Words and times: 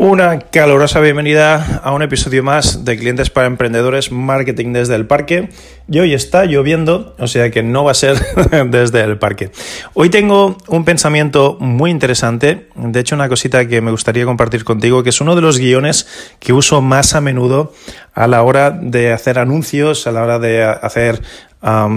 Una 0.00 0.38
calurosa 0.38 1.00
bienvenida 1.00 1.80
a 1.82 1.90
un 1.90 2.02
episodio 2.02 2.44
más 2.44 2.84
de 2.84 2.96
Clientes 2.96 3.30
para 3.30 3.48
Emprendedores 3.48 4.12
Marketing 4.12 4.72
desde 4.72 4.94
el 4.94 5.08
Parque. 5.08 5.48
Y 5.90 5.98
hoy 5.98 6.14
está 6.14 6.44
lloviendo, 6.44 7.16
o 7.18 7.26
sea 7.26 7.50
que 7.50 7.64
no 7.64 7.82
va 7.82 7.90
a 7.90 7.94
ser 7.94 8.16
desde 8.70 9.00
el 9.00 9.18
parque. 9.18 9.50
Hoy 9.94 10.08
tengo 10.08 10.56
un 10.68 10.84
pensamiento 10.84 11.56
muy 11.58 11.90
interesante, 11.90 12.68
de 12.76 13.00
hecho 13.00 13.16
una 13.16 13.28
cosita 13.28 13.66
que 13.66 13.80
me 13.80 13.90
gustaría 13.90 14.24
compartir 14.24 14.62
contigo, 14.62 15.02
que 15.02 15.08
es 15.08 15.20
uno 15.20 15.34
de 15.34 15.42
los 15.42 15.58
guiones 15.58 16.06
que 16.38 16.52
uso 16.52 16.80
más 16.80 17.16
a 17.16 17.20
menudo 17.20 17.72
a 18.14 18.28
la 18.28 18.44
hora 18.44 18.70
de 18.70 19.12
hacer 19.12 19.40
anuncios, 19.40 20.06
a 20.06 20.12
la 20.12 20.22
hora 20.22 20.38
de 20.38 20.62
hacer 20.62 21.20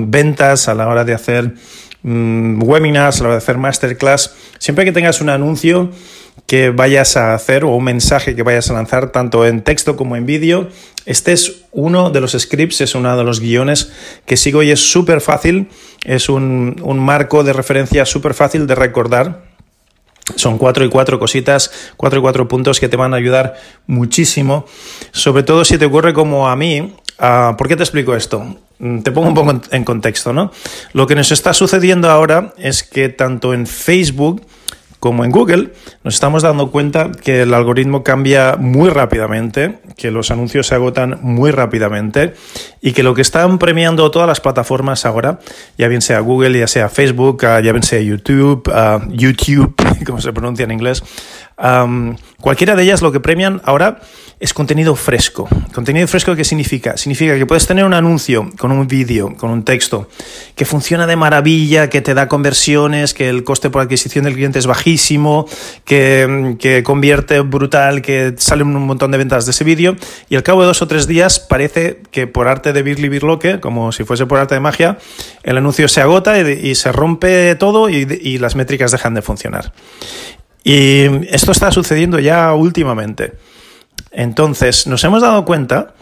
ventas, 0.07 0.67
a 0.67 0.73
la 0.73 0.87
hora 0.87 1.05
de 1.05 1.13
hacer 1.13 1.53
um, 2.03 2.61
webinars, 2.63 3.21
a 3.21 3.25
la 3.25 3.29
de 3.31 3.37
hacer 3.37 3.57
masterclass. 3.57 4.35
Siempre 4.59 4.85
que 4.85 4.91
tengas 4.91 5.21
un 5.21 5.29
anuncio, 5.29 5.91
que 6.51 6.69
vayas 6.69 7.15
a 7.17 7.33
hacer 7.33 7.63
o 7.63 7.69
un 7.69 7.83
mensaje 7.83 8.35
que 8.35 8.43
vayas 8.43 8.69
a 8.69 8.73
lanzar 8.73 9.11
tanto 9.11 9.45
en 9.45 9.61
texto 9.61 9.95
como 9.95 10.15
en 10.15 10.25
vídeo. 10.25 10.67
Este 11.05 11.31
es 11.31 11.63
uno 11.71 12.09
de 12.09 12.21
los 12.21 12.33
scripts, 12.33 12.81
es 12.81 12.95
uno 12.95 13.15
de 13.15 13.23
los 13.23 13.39
guiones 13.39 13.91
que 14.25 14.37
sigo 14.37 14.61
y 14.63 14.71
es 14.71 14.79
súper 14.79 15.21
fácil, 15.21 15.69
es 16.03 16.29
un, 16.29 16.75
marco 16.99 17.43
de 17.43 17.53
referencia 17.53 18.05
súper 18.05 18.33
fácil 18.33 18.67
de 18.67 18.75
recordar. 18.75 19.45
Son 20.35 20.57
cuatro 20.57 20.85
y 20.85 20.89
cuatro 20.89 21.19
cositas, 21.19 21.71
cuatro 21.97 22.19
y 22.19 22.21
cuatro 22.21 22.47
puntos 22.47 22.79
que 22.79 22.87
te 22.87 22.95
van 22.95 23.13
a 23.13 23.17
ayudar 23.17 23.55
muchísimo, 23.87 24.65
sobre 25.11 25.43
todo 25.43 25.65
si 25.65 25.77
te 25.77 25.85
ocurre 25.85 26.13
como 26.13 26.49
a 26.49 26.55
mí. 26.55 26.93
Ah, 27.23 27.53
¿Por 27.55 27.67
qué 27.67 27.75
te 27.75 27.83
explico 27.83 28.15
esto? 28.15 28.43
Mm, 28.79 29.01
te 29.01 29.11
pongo 29.11 29.27
un 29.27 29.35
poco 29.35 29.61
en 29.69 29.83
contexto, 29.83 30.33
¿no? 30.33 30.51
Lo 30.93 31.05
que 31.05 31.13
nos 31.13 31.31
está 31.31 31.53
sucediendo 31.53 32.09
ahora 32.09 32.51
es 32.57 32.83
que 32.83 33.09
tanto 33.09 33.53
en 33.53 33.67
Facebook 33.67 34.41
como 35.01 35.25
en 35.25 35.31
Google, 35.31 35.73
nos 36.03 36.13
estamos 36.13 36.43
dando 36.43 36.69
cuenta 36.69 37.11
que 37.11 37.41
el 37.41 37.55
algoritmo 37.55 38.03
cambia 38.03 38.55
muy 38.57 38.91
rápidamente, 38.91 39.79
que 39.97 40.11
los 40.11 40.29
anuncios 40.29 40.67
se 40.67 40.75
agotan 40.75 41.17
muy 41.23 41.49
rápidamente 41.49 42.35
y 42.81 42.93
que 42.93 43.01
lo 43.01 43.15
que 43.15 43.23
están 43.23 43.57
premiando 43.57 44.11
todas 44.11 44.27
las 44.27 44.41
plataformas 44.41 45.07
ahora, 45.07 45.39
ya 45.75 45.87
bien 45.87 46.03
sea 46.03 46.19
Google, 46.19 46.57
ya 46.57 46.67
sea 46.67 46.87
Facebook, 46.87 47.43
ah, 47.45 47.59
ya 47.61 47.71
bien 47.71 47.81
sea 47.81 47.99
YouTube, 47.99 48.67
uh, 48.67 49.11
YouTube, 49.11 49.73
como 50.05 50.21
se 50.21 50.31
pronuncia 50.33 50.65
en 50.65 50.71
inglés, 50.71 51.03
cualquiera 52.39 52.75
de 52.75 52.83
ellas 52.83 53.01
lo 53.01 53.11
que 53.11 53.19
premian 53.19 53.61
ahora 53.65 53.99
es 54.41 54.55
contenido 54.55 54.95
fresco. 54.95 55.47
¿Contenido 55.71 56.07
fresco 56.07 56.35
qué 56.35 56.43
significa? 56.43 56.97
Significa 56.97 57.37
que 57.37 57.45
puedes 57.45 57.67
tener 57.67 57.85
un 57.85 57.93
anuncio 57.93 58.49
con 58.57 58.71
un 58.71 58.87
vídeo, 58.87 59.35
con 59.37 59.51
un 59.51 59.63
texto, 59.63 60.09
que 60.55 60.65
funciona 60.65 61.05
de 61.05 61.15
maravilla, 61.15 61.91
que 61.91 62.01
te 62.01 62.15
da 62.15 62.27
conversiones, 62.27 63.13
que 63.13 63.29
el 63.29 63.43
coste 63.43 63.69
por 63.69 63.83
adquisición 63.83 64.25
del 64.25 64.33
cliente 64.33 64.57
es 64.57 64.65
bajísimo, 64.65 65.47
que, 65.85 66.55
que 66.59 66.81
convierte 66.81 67.39
brutal, 67.41 68.01
que 68.01 68.33
salen 68.37 68.75
un 68.75 68.87
montón 68.87 69.11
de 69.11 69.19
ventas 69.19 69.45
de 69.45 69.51
ese 69.51 69.63
vídeo, 69.63 69.95
y 70.27 70.35
al 70.35 70.41
cabo 70.41 70.61
de 70.61 70.67
dos 70.67 70.81
o 70.81 70.87
tres 70.87 71.05
días 71.05 71.39
parece 71.39 72.01
que 72.09 72.25
por 72.25 72.47
arte 72.47 72.73
de 72.73 72.81
Birli 72.81 73.09
Birloque, 73.09 73.59
como 73.59 73.91
si 73.91 74.05
fuese 74.05 74.25
por 74.25 74.39
arte 74.39 74.55
de 74.55 74.61
magia, 74.61 74.97
el 75.43 75.55
anuncio 75.55 75.87
se 75.87 76.01
agota 76.01 76.39
y, 76.39 76.73
se 76.73 76.91
rompe 76.91 77.53
todo 77.55 77.89
y, 77.89 78.07
y 78.19 78.39
las 78.39 78.55
métricas 78.55 78.91
dejan 78.91 79.13
de 79.13 79.21
funcionar. 79.21 79.71
Y 80.63 81.27
esto 81.33 81.51
está 81.51 81.71
sucediendo 81.71 82.19
ya 82.19 82.53
últimamente. 82.53 83.33
Entonces, 84.11 84.87
nos 84.87 85.03
hemos 85.03 85.21
dado 85.21 85.45
cuenta 85.45 85.93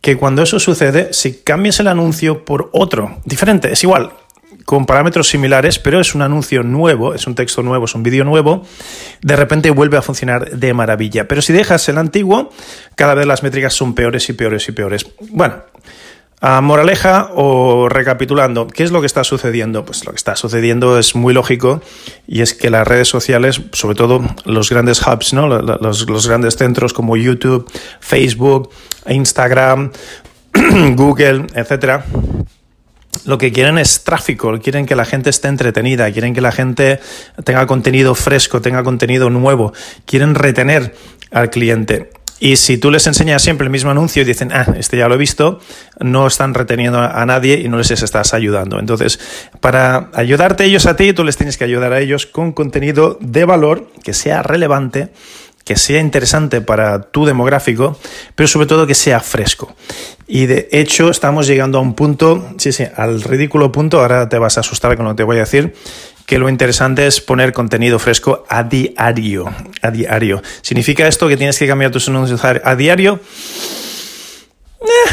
que 0.00 0.16
cuando 0.16 0.42
eso 0.42 0.58
sucede, 0.58 1.12
si 1.12 1.42
cambias 1.42 1.78
el 1.80 1.86
anuncio 1.86 2.44
por 2.44 2.70
otro, 2.72 3.20
diferente, 3.24 3.72
es 3.72 3.82
igual, 3.84 4.10
con 4.64 4.86
parámetros 4.86 5.28
similares, 5.28 5.78
pero 5.78 6.00
es 6.00 6.14
un 6.14 6.22
anuncio 6.22 6.62
nuevo, 6.62 7.14
es 7.14 7.26
un 7.26 7.34
texto 7.34 7.62
nuevo, 7.62 7.84
es 7.84 7.94
un 7.94 8.02
vídeo 8.02 8.24
nuevo, 8.24 8.66
de 9.20 9.36
repente 9.36 9.70
vuelve 9.70 9.96
a 9.96 10.02
funcionar 10.02 10.50
de 10.50 10.74
maravilla. 10.74 11.28
Pero 11.28 11.42
si 11.42 11.52
dejas 11.52 11.88
el 11.88 11.98
antiguo, 11.98 12.50
cada 12.96 13.14
vez 13.14 13.26
las 13.26 13.42
métricas 13.42 13.74
son 13.74 13.94
peores 13.94 14.28
y 14.28 14.32
peores 14.32 14.68
y 14.68 14.72
peores. 14.72 15.06
Bueno, 15.30 15.56
a 16.44 16.60
moraleja 16.60 17.30
o 17.36 17.88
recapitulando, 17.88 18.66
¿qué 18.66 18.82
es 18.82 18.90
lo 18.90 19.00
que 19.00 19.06
está 19.06 19.22
sucediendo? 19.22 19.84
Pues 19.84 20.04
lo 20.04 20.10
que 20.10 20.16
está 20.16 20.34
sucediendo 20.34 20.98
es 20.98 21.14
muy 21.14 21.32
lógico 21.32 21.80
y 22.26 22.42
es 22.42 22.52
que 22.52 22.68
las 22.68 22.86
redes 22.86 23.06
sociales, 23.06 23.62
sobre 23.72 23.94
todo 23.94 24.20
los 24.44 24.68
grandes 24.68 25.06
hubs, 25.06 25.32
¿no? 25.34 25.46
los, 25.46 26.10
los 26.10 26.26
grandes 26.26 26.56
centros 26.56 26.92
como 26.92 27.16
YouTube, 27.16 27.70
Facebook, 28.00 28.70
Instagram, 29.08 29.92
Google, 30.96 31.46
etcétera, 31.54 32.04
lo 33.24 33.38
que 33.38 33.52
quieren 33.52 33.78
es 33.78 34.02
tráfico, 34.02 34.58
quieren 34.58 34.84
que 34.84 34.96
la 34.96 35.04
gente 35.04 35.30
esté 35.30 35.46
entretenida, 35.46 36.10
quieren 36.10 36.34
que 36.34 36.40
la 36.40 36.50
gente 36.50 36.98
tenga 37.44 37.68
contenido 37.68 38.16
fresco, 38.16 38.60
tenga 38.60 38.82
contenido 38.82 39.30
nuevo, 39.30 39.72
quieren 40.06 40.34
retener 40.34 40.92
al 41.30 41.50
cliente. 41.50 42.10
Y 42.44 42.56
si 42.56 42.76
tú 42.76 42.90
les 42.90 43.06
enseñas 43.06 43.40
siempre 43.40 43.66
el 43.66 43.70
mismo 43.70 43.92
anuncio 43.92 44.22
y 44.22 44.24
dicen, 44.24 44.50
ah, 44.52 44.66
este 44.76 44.96
ya 44.96 45.06
lo 45.06 45.14
he 45.14 45.16
visto, 45.16 45.60
no 46.00 46.26
están 46.26 46.54
reteniendo 46.54 46.98
a 46.98 47.24
nadie 47.24 47.60
y 47.60 47.68
no 47.68 47.78
les 47.78 47.92
estás 47.92 48.34
ayudando. 48.34 48.80
Entonces, 48.80 49.20
para 49.60 50.10
ayudarte 50.12 50.64
ellos 50.64 50.86
a 50.86 50.96
ti, 50.96 51.12
tú 51.12 51.22
les 51.22 51.36
tienes 51.36 51.56
que 51.56 51.62
ayudar 51.62 51.92
a 51.92 52.00
ellos 52.00 52.26
con 52.26 52.50
contenido 52.50 53.16
de 53.20 53.44
valor 53.44 53.92
que 54.02 54.12
sea 54.12 54.42
relevante 54.42 55.10
que 55.64 55.76
sea 55.76 56.00
interesante 56.00 56.60
para 56.60 57.02
tu 57.02 57.24
demográfico, 57.24 57.96
pero 58.34 58.48
sobre 58.48 58.66
todo 58.66 58.86
que 58.86 58.96
sea 58.96 59.20
fresco. 59.20 59.74
Y 60.26 60.46
de 60.46 60.68
hecho 60.72 61.10
estamos 61.10 61.46
llegando 61.46 61.78
a 61.78 61.80
un 61.80 61.94
punto, 61.94 62.54
sí, 62.58 62.72
sí, 62.72 62.84
al 62.96 63.22
ridículo 63.22 63.70
punto, 63.70 64.00
ahora 64.00 64.28
te 64.28 64.38
vas 64.38 64.56
a 64.56 64.60
asustar 64.60 64.96
con 64.96 65.04
lo 65.04 65.12
que 65.12 65.18
te 65.18 65.22
voy 65.22 65.36
a 65.36 65.40
decir, 65.40 65.74
que 66.32 66.38
lo 66.38 66.48
interesante 66.48 67.06
es 67.06 67.20
poner 67.20 67.52
contenido 67.52 67.98
fresco 67.98 68.46
a 68.48 68.62
diario. 68.62 69.52
A 69.82 69.90
diario. 69.90 70.40
¿Significa 70.62 71.06
esto 71.06 71.28
que 71.28 71.36
tienes 71.36 71.58
que 71.58 71.66
cambiar 71.66 71.90
tus 71.90 72.08
anuncios 72.08 72.42
a 72.42 72.74
diario? 72.74 73.20
Eh, 74.80 75.10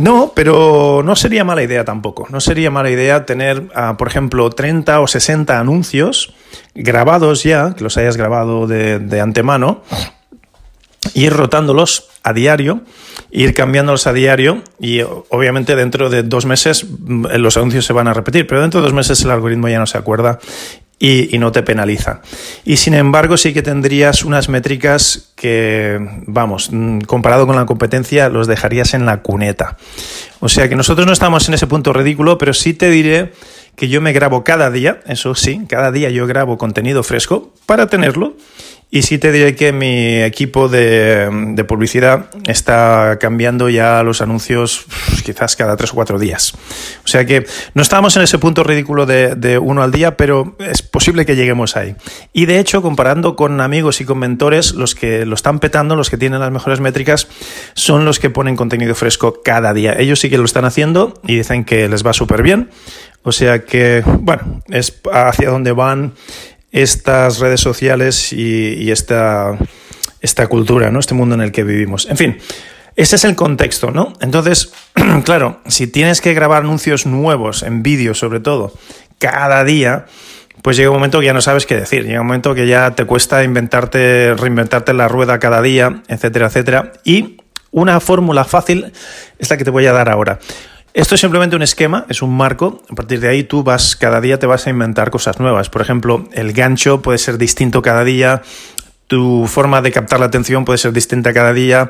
no, 0.00 0.30
pero 0.36 1.02
no 1.04 1.16
sería 1.16 1.42
mala 1.42 1.64
idea 1.64 1.84
tampoco. 1.84 2.28
No 2.30 2.40
sería 2.40 2.70
mala 2.70 2.88
idea 2.88 3.26
tener, 3.26 3.64
ah, 3.74 3.96
por 3.98 4.06
ejemplo, 4.06 4.48
30 4.50 5.00
o 5.00 5.08
60 5.08 5.58
anuncios 5.58 6.32
grabados 6.72 7.42
ya, 7.42 7.74
que 7.74 7.82
los 7.82 7.96
hayas 7.96 8.16
grabado 8.16 8.68
de, 8.68 9.00
de 9.00 9.20
antemano, 9.20 9.82
ir 11.14 11.32
rotándolos 11.32 12.10
a 12.22 12.32
diario, 12.32 12.82
ir 13.30 13.54
cambiándolos 13.54 14.06
a 14.06 14.12
diario 14.12 14.62
y 14.80 15.00
obviamente 15.02 15.76
dentro 15.76 16.10
de 16.10 16.22
dos 16.22 16.46
meses 16.46 16.86
mm, 16.86 17.26
los 17.36 17.56
anuncios 17.56 17.84
se 17.84 17.92
van 17.92 18.08
a 18.08 18.14
repetir, 18.14 18.46
pero 18.46 18.60
dentro 18.60 18.80
de 18.80 18.86
dos 18.86 18.94
meses 18.94 19.22
el 19.22 19.30
algoritmo 19.30 19.68
ya 19.68 19.78
no 19.78 19.86
se 19.86 19.98
acuerda 19.98 20.38
y, 21.00 21.38
no 21.38 21.52
te 21.52 21.62
penaliza. 21.62 22.22
Y 22.64 22.78
sin 22.78 22.94
embargo 22.94 23.36
sí 23.36 23.54
que 23.54 23.62
tendrías 23.62 24.24
unas 24.24 24.48
métricas 24.48 25.32
que, 25.36 25.98
vamos, 26.26 26.70
mm, 26.72 27.00
comparado 27.00 27.46
con 27.46 27.56
la 27.56 27.66
competencia, 27.66 28.28
los 28.28 28.46
dejarías 28.46 28.94
en 28.94 29.06
la 29.06 29.22
cuneta. 29.22 29.76
O 30.40 30.48
sea 30.48 30.68
que 30.68 30.76
nosotros 30.76 31.06
no 31.06 31.12
estamos 31.12 31.46
en 31.48 31.54
ese 31.54 31.66
punto 31.66 31.92
ridículo, 31.92 32.38
pero 32.38 32.52
sí 32.52 32.74
te 32.74 32.90
diré 32.90 33.32
que 33.78 33.88
yo 33.88 34.00
me 34.00 34.12
grabo 34.12 34.42
cada 34.42 34.72
día, 34.72 35.00
eso 35.06 35.36
sí, 35.36 35.60
cada 35.68 35.92
día 35.92 36.10
yo 36.10 36.26
grabo 36.26 36.58
contenido 36.58 37.04
fresco 37.04 37.54
para 37.64 37.86
tenerlo 37.86 38.34
y 38.90 39.02
sí 39.02 39.18
te 39.18 39.32
diré 39.32 39.54
que 39.54 39.72
mi 39.72 40.22
equipo 40.22 40.68
de, 40.68 41.64
publicidad 41.68 42.30
está 42.46 43.18
cambiando 43.20 43.68
ya 43.68 44.02
los 44.02 44.22
anuncios 44.22 44.86
quizás 45.26 45.56
cada 45.56 45.76
tres 45.76 45.92
o 45.92 45.94
cuatro 45.94 46.18
días. 46.18 46.54
O 47.04 47.08
sea 47.08 47.26
que 47.26 47.46
no 47.74 47.82
estamos 47.82 48.16
en 48.16 48.22
ese 48.22 48.38
punto 48.38 48.64
ridículo 48.64 49.04
de, 49.04 49.58
uno 49.58 49.82
al 49.82 49.92
día, 49.92 50.16
pero 50.16 50.56
es 50.58 50.80
posible 50.80 51.26
que 51.26 51.36
lleguemos 51.36 51.76
ahí. 51.76 51.96
Y 52.32 52.46
de 52.46 52.58
hecho, 52.58 52.80
comparando 52.80 53.36
con 53.36 53.60
amigos 53.60 54.00
y 54.00 54.06
con 54.06 54.18
mentores, 54.18 54.72
los 54.72 54.94
que 54.94 55.26
lo 55.26 55.34
están 55.34 55.58
petando, 55.58 55.94
los 55.94 56.08
que 56.08 56.16
tienen 56.16 56.40
las 56.40 56.50
mejores 56.50 56.80
métricas, 56.80 57.28
son 57.74 58.06
los 58.06 58.18
que 58.18 58.30
ponen 58.30 58.56
contenido 58.56 58.94
fresco 58.94 59.42
cada 59.44 59.74
día. 59.74 59.94
Ellos 59.98 60.18
sí 60.18 60.30
que 60.30 60.38
lo 60.38 60.46
están 60.46 60.64
haciendo 60.64 61.20
y 61.26 61.36
dicen 61.36 61.66
que 61.66 61.90
les 61.90 62.06
va 62.06 62.14
súper 62.14 62.42
bien. 62.42 62.70
O 63.22 63.32
sea 63.32 63.64
que, 63.64 64.02
bueno, 64.06 64.62
es 64.68 65.00
hacia 65.12 65.50
donde 65.50 65.72
van 65.72 66.14
estas 66.70 67.38
redes 67.38 67.60
sociales 67.60 68.32
y, 68.32 68.90
esta, 68.90 69.58
esta 70.20 70.46
cultura, 70.46 70.90
¿no? 70.90 71.00
Este 71.00 71.14
mundo 71.14 71.34
en 71.34 71.40
el 71.40 71.52
que 71.52 71.64
vivimos. 71.64 72.06
En 72.06 72.16
fin, 72.16 72.38
ese 72.96 73.16
es 73.16 73.24
el 73.24 73.34
contexto, 73.34 73.90
¿no? 73.90 74.12
Entonces, 74.20 74.72
claro, 75.24 75.60
si 75.66 75.86
tienes 75.86 76.20
que 76.20 76.34
grabar 76.34 76.62
anuncios 76.62 77.06
nuevos, 77.06 77.62
en 77.62 77.82
vídeo 77.82 78.14
sobre 78.14 78.40
todo, 78.40 78.72
cada 79.18 79.64
día, 79.64 80.06
pues 80.62 80.76
llega 80.76 80.90
un 80.90 80.96
momento 80.96 81.20
que 81.20 81.26
ya 81.26 81.32
no 81.32 81.40
sabes 81.40 81.66
qué 81.66 81.76
decir, 81.76 82.04
llega 82.04 82.20
un 82.20 82.26
momento 82.26 82.54
que 82.54 82.66
ya 82.66 82.94
te 82.94 83.04
cuesta 83.04 83.44
inventarte, 83.44 84.34
reinventarte 84.34 84.92
la 84.92 85.08
rueda 85.08 85.38
cada 85.38 85.62
día, 85.62 86.02
etcétera, 86.08 86.46
etcétera. 86.46 86.92
Y 87.04 87.38
una 87.70 88.00
fórmula 88.00 88.44
fácil 88.44 88.92
es 89.38 89.50
la 89.50 89.56
que 89.56 89.64
te 89.64 89.70
voy 89.70 89.86
a 89.86 89.92
dar 89.92 90.08
ahora. 90.08 90.38
Esto 90.98 91.14
es 91.14 91.20
simplemente 91.20 91.54
un 91.54 91.62
esquema, 91.62 92.06
es 92.08 92.22
un 92.22 92.36
marco. 92.36 92.82
A 92.90 92.94
partir 92.96 93.20
de 93.20 93.28
ahí 93.28 93.44
tú 93.44 93.62
vas, 93.62 93.94
cada 93.94 94.20
día 94.20 94.40
te 94.40 94.46
vas 94.46 94.66
a 94.66 94.70
inventar 94.70 95.12
cosas 95.12 95.38
nuevas. 95.38 95.70
Por 95.70 95.80
ejemplo, 95.80 96.28
el 96.32 96.52
gancho 96.52 97.02
puede 97.02 97.18
ser 97.18 97.38
distinto 97.38 97.82
cada 97.82 98.02
día, 98.02 98.42
tu 99.06 99.46
forma 99.46 99.80
de 99.80 99.92
captar 99.92 100.18
la 100.18 100.26
atención 100.26 100.64
puede 100.64 100.76
ser 100.76 100.92
distinta 100.92 101.32
cada 101.32 101.52
día, 101.52 101.88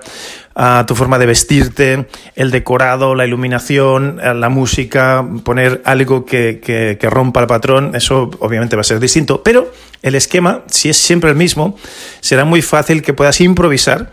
uh, 0.54 0.84
tu 0.86 0.94
forma 0.94 1.18
de 1.18 1.24
vestirte, 1.24 2.06
el 2.36 2.50
decorado, 2.50 3.14
la 3.14 3.26
iluminación, 3.26 4.20
eh, 4.22 4.34
la 4.34 4.50
música, 4.50 5.26
poner 5.42 5.80
algo 5.86 6.26
que, 6.26 6.60
que, 6.62 6.98
que, 7.00 7.10
rompa 7.10 7.40
el 7.40 7.46
patrón, 7.46 7.96
eso 7.96 8.30
obviamente 8.40 8.76
va 8.76 8.82
a 8.82 8.84
ser 8.84 9.00
distinto, 9.00 9.42
pero 9.42 9.72
el 10.02 10.16
esquema, 10.16 10.64
si 10.66 10.90
es 10.90 10.98
siempre 10.98 11.30
el 11.30 11.36
mismo, 11.36 11.78
será 12.20 12.44
muy 12.44 12.60
fácil 12.60 13.02
que 13.02 13.14
puedas 13.14 13.40
improvisar 13.40 14.12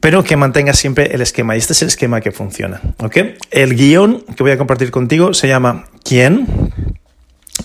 pero 0.00 0.24
que 0.24 0.36
mantengas 0.36 0.78
siempre 0.78 1.14
el 1.14 1.20
esquema. 1.20 1.54
Y 1.54 1.58
este 1.58 1.72
es 1.74 1.82
el 1.82 1.88
esquema 1.88 2.20
que 2.20 2.32
funciona. 2.32 2.80
¿ok? 2.98 3.16
El 3.50 3.74
guion 3.74 4.24
que 4.36 4.42
voy 4.42 4.52
a 4.52 4.58
compartir 4.58 4.90
contigo 4.90 5.34
se 5.34 5.48
llama 5.48 5.86
¿Quién? 6.04 6.46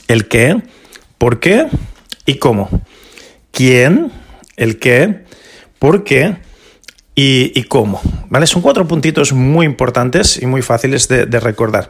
¿El 0.07 0.27
qué? 0.27 0.61
¿Por 1.17 1.39
qué? 1.39 1.67
¿Y 2.25 2.35
cómo? 2.35 2.69
¿Quién? 3.51 4.11
el 4.55 4.79
qué, 4.79 5.23
por 5.79 6.03
qué 6.03 6.37
y, 7.17 7.63
cómo. 7.63 8.01
¿vale? 8.29 8.45
Son 8.45 8.61
cuatro 8.61 8.85
puntitos 8.85 9.31
muy 9.31 9.65
importantes 9.65 10.41
y 10.41 10.45
muy 10.45 10.61
fáciles 10.61 11.07
de, 11.07 11.25
recordar. 11.39 11.89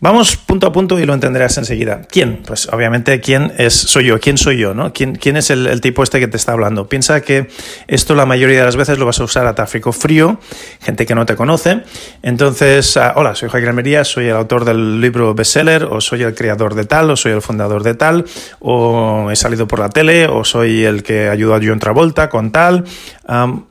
Vamos 0.00 0.36
punto 0.36 0.66
a 0.66 0.72
punto 0.72 0.98
y 0.98 1.06
lo 1.06 1.14
entenderás 1.14 1.56
enseguida. 1.58 2.02
¿Quién? 2.02 2.42
Pues 2.46 2.68
obviamente 2.68 3.20
quién 3.20 3.52
es, 3.56 3.74
soy 3.74 4.06
yo. 4.06 4.20
¿Quién 4.20 4.36
soy 4.36 4.58
yo? 4.58 4.74
¿no? 4.74 4.92
¿Quién, 4.92 5.16
quién 5.16 5.36
es 5.36 5.50
el, 5.50 5.80
tipo 5.80 6.02
este 6.02 6.20
que 6.20 6.28
te 6.28 6.36
está 6.36 6.52
hablando? 6.52 6.88
Piensa 6.88 7.22
que 7.22 7.48
esto 7.86 8.14
la 8.14 8.26
mayoría 8.26 8.58
de 8.58 8.64
las 8.64 8.76
veces 8.76 8.98
lo 8.98 9.06
vas 9.06 9.18
a 9.20 9.24
usar 9.24 9.46
a 9.46 9.54
tráfico 9.54 9.92
frío, 9.92 10.38
gente 10.80 11.06
que 11.06 11.14
no 11.14 11.24
te 11.24 11.34
conoce. 11.34 11.82
Entonces, 12.22 12.96
ah, 12.96 13.14
hola, 13.16 13.34
soy 13.34 13.48
Jaime 13.48 13.68
Almería, 13.68 14.04
soy 14.04 14.26
el 14.26 14.36
autor 14.36 14.64
del 14.66 15.00
libro 15.00 15.34
bestseller, 15.34 15.84
o 15.84 16.00
soy 16.00 16.22
el 16.22 16.34
creador 16.34 16.74
de 16.74 16.84
tal, 16.84 17.10
o 17.10 17.16
soy 17.16 17.32
el 17.32 17.42
fundador 17.42 17.82
de 17.82 17.94
tal, 17.94 18.24
o 18.60 19.30
he 19.30 19.36
salido 19.36 19.66
por 19.66 19.78
la 19.78 19.88
tele, 19.88 20.26
o 20.26 20.44
soy 20.44 20.84
el 20.84 21.02
que 21.02 21.28
ayudó 21.28 21.54
a 21.54 21.60
John 21.62 21.78
Travolta 21.78 22.28
con 22.28 22.52
tal. 22.52 22.84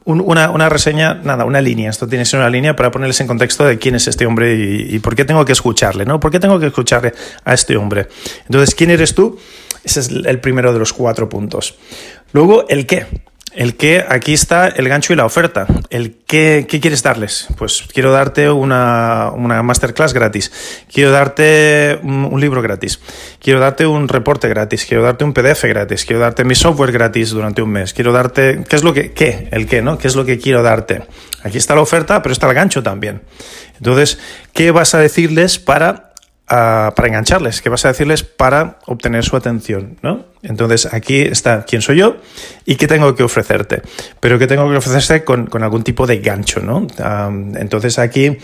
una, 0.05 0.49
una 0.49 0.69
nada, 0.93 1.45
una 1.45 1.61
línea. 1.61 1.89
Esto 1.89 2.07
tiene 2.07 2.23
que 2.23 2.29
ser 2.29 2.39
una 2.39 2.49
línea 2.49 2.75
para 2.75 2.91
ponerles 2.91 3.19
en 3.21 3.27
contexto 3.27 3.65
de 3.65 3.77
quién 3.77 3.95
es 3.95 4.07
este 4.07 4.25
hombre 4.25 4.55
y, 4.55 4.99
por 4.99 5.15
qué 5.15 5.25
tengo 5.25 5.43
que 5.45 5.51
escucharle, 5.53 6.05
¿no? 6.05 6.19
¿Por 6.19 6.31
qué 6.31 6.39
tengo 6.39 6.59
que 6.59 6.67
escucharle 6.67 7.13
a 7.43 7.53
este 7.53 7.77
hombre? 7.77 8.07
Entonces, 8.45 8.75
¿quién 8.75 8.91
eres 8.91 9.13
tú? 9.13 9.39
Ese 9.83 9.99
es 10.01 10.09
el 10.09 10.39
primero 10.39 10.73
de 10.73 10.79
los 10.79 10.93
cuatro 10.93 11.29
puntos. 11.29 11.75
Luego, 12.33 12.67
el 12.67 12.85
qué. 12.85 13.05
El 13.57 13.75
que, 13.75 14.05
aquí 14.07 14.33
está 14.33 14.67
el 14.67 14.87
gancho 14.87 15.13
y 15.13 15.15
la 15.15 15.25
oferta. 15.25 15.65
El 15.89 16.15
qué, 16.27 16.67
qué 16.69 16.79
quieres 16.79 17.01
darles. 17.01 17.47
Pues 17.57 17.85
quiero 17.91 18.11
darte 18.11 18.51
una, 18.51 19.31
una 19.33 19.63
masterclass 19.63 20.13
gratis. 20.13 20.51
Quiero 20.93 21.09
darte 21.09 21.99
un, 22.03 22.39
libro 22.39 22.61
gratis. 22.61 22.99
Quiero 23.41 23.59
darte 23.59 23.87
un 23.87 24.09
reporte 24.09 24.47
gratis. 24.47 24.85
Quiero 24.85 25.01
darte 25.01 25.23
un 25.23 25.33
PDF 25.33 25.63
gratis. 25.63 26.05
Quiero 26.05 26.19
darte 26.19 26.43
mi 26.43 26.53
software 26.53 26.91
gratis 26.91 27.31
durante 27.31 27.63
un 27.63 27.71
mes. 27.71 27.95
Quiero 27.95 28.11
darte, 28.11 28.63
¿qué 28.69 28.75
es 28.75 28.83
lo 28.83 28.93
que, 28.93 29.11
qué? 29.13 29.47
El 29.49 29.65
qué, 29.65 29.81
¿no? 29.81 29.97
¿Qué 29.97 30.07
es 30.07 30.15
lo 30.15 30.23
que 30.23 30.37
quiero 30.37 30.61
darte? 30.61 31.07
Aquí 31.41 31.57
está 31.57 31.73
la 31.73 31.81
oferta, 31.81 32.21
pero 32.21 32.33
está 32.33 32.47
el 32.47 32.53
gancho 32.53 32.83
también. 32.83 33.23
Entonces, 33.77 34.19
¿qué 34.53 34.69
vas 34.69 34.93
a 34.93 34.99
decirles 34.99 35.57
para 35.57 36.06
para 36.47 37.07
engancharles, 37.07 37.61
¿qué 37.61 37.69
vas 37.69 37.83
a 37.83 37.89
decirles 37.89 38.23
para 38.23 38.79
obtener 38.85 39.25
su 39.25 39.35
atención, 39.35 39.97
¿no? 40.01 40.25
Entonces 40.43 40.87
aquí 40.93 41.19
está 41.19 41.65
quién 41.65 41.81
soy 41.81 41.97
yo 41.97 42.17
y 42.65 42.75
qué 42.75 42.87
tengo 42.87 43.13
que 43.15 43.23
ofrecerte, 43.23 43.81
pero 44.21 44.39
qué 44.39 44.47
tengo 44.47 44.69
que 44.69 44.77
ofrecerte 44.77 45.25
con 45.25 45.63
algún 45.63 45.83
tipo 45.83 46.07
de 46.07 46.19
gancho, 46.19 46.61
¿no? 46.61 46.87
entonces 47.59 47.99
aquí 47.99 48.37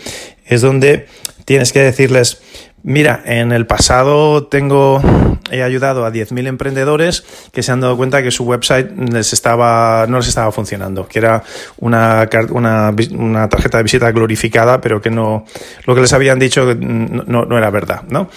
es 0.44 0.60
donde 0.60 1.06
tienes 1.44 1.72
que 1.72 1.80
decirles, 1.80 2.42
mira, 2.84 3.22
en 3.24 3.50
el 3.50 3.66
pasado 3.66 4.46
tengo, 4.46 5.02
he 5.50 5.62
ayudado 5.62 6.06
a 6.06 6.12
10.000 6.12 6.46
emprendedores 6.46 7.24
que 7.52 7.62
se 7.62 7.72
han 7.72 7.80
dado 7.80 7.96
cuenta 7.96 8.22
que 8.22 8.30
su 8.30 8.44
website 8.44 8.92
les 8.96 9.32
estaba, 9.32 10.06
no 10.08 10.18
les 10.18 10.28
estaba 10.28 10.52
funcionando, 10.52 11.08
que 11.08 11.18
era 11.18 11.42
una, 11.78 12.28
una, 12.50 13.48
tarjeta 13.48 13.78
de 13.78 13.82
visita 13.82 14.12
glorificada, 14.12 14.80
pero 14.80 15.00
que 15.02 15.10
no, 15.10 15.44
lo 15.86 15.94
que 15.94 16.02
les 16.02 16.12
habían 16.12 16.38
dicho 16.38 16.74
no, 16.74 17.44
no 17.44 17.58
era 17.58 17.70
verdad, 17.70 18.02
¿no? 18.08 18.28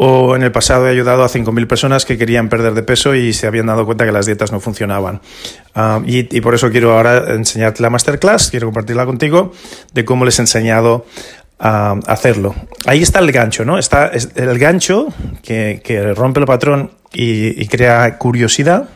O 0.00 0.36
en 0.36 0.44
el 0.44 0.52
pasado 0.52 0.86
he 0.86 0.90
ayudado 0.90 1.24
a 1.24 1.28
5.000 1.28 1.66
personas 1.66 2.04
que 2.04 2.16
querían 2.16 2.48
perder 2.48 2.74
de 2.74 2.84
peso 2.84 3.16
y 3.16 3.32
se 3.32 3.48
habían 3.48 3.66
dado 3.66 3.84
cuenta 3.84 4.06
que 4.06 4.12
las 4.12 4.26
dietas 4.26 4.52
no 4.52 4.60
funcionaban. 4.60 5.20
Ah, 5.74 6.00
y, 6.06 6.36
y, 6.36 6.40
por 6.40 6.54
eso 6.54 6.70
quiero 6.70 6.96
ahora 6.96 7.34
enseñarte 7.34 7.82
la 7.82 7.90
masterclass, 7.90 8.50
quiero 8.50 8.68
compartirla 8.68 9.06
contigo, 9.06 9.52
de 9.94 10.04
cómo 10.04 10.24
les 10.24 10.38
he 10.38 10.42
enseñado 10.42 11.04
hacerlo. 11.58 12.54
Ahí 12.86 13.02
está 13.02 13.18
el 13.18 13.32
gancho, 13.32 13.64
¿no? 13.64 13.78
Está 13.78 14.10
el 14.34 14.58
gancho 14.58 15.08
que, 15.42 16.12
rompe 16.16 16.40
el 16.40 16.46
patrón 16.46 16.92
y, 17.12 17.66
crea 17.66 18.18
curiosidad. 18.18 18.88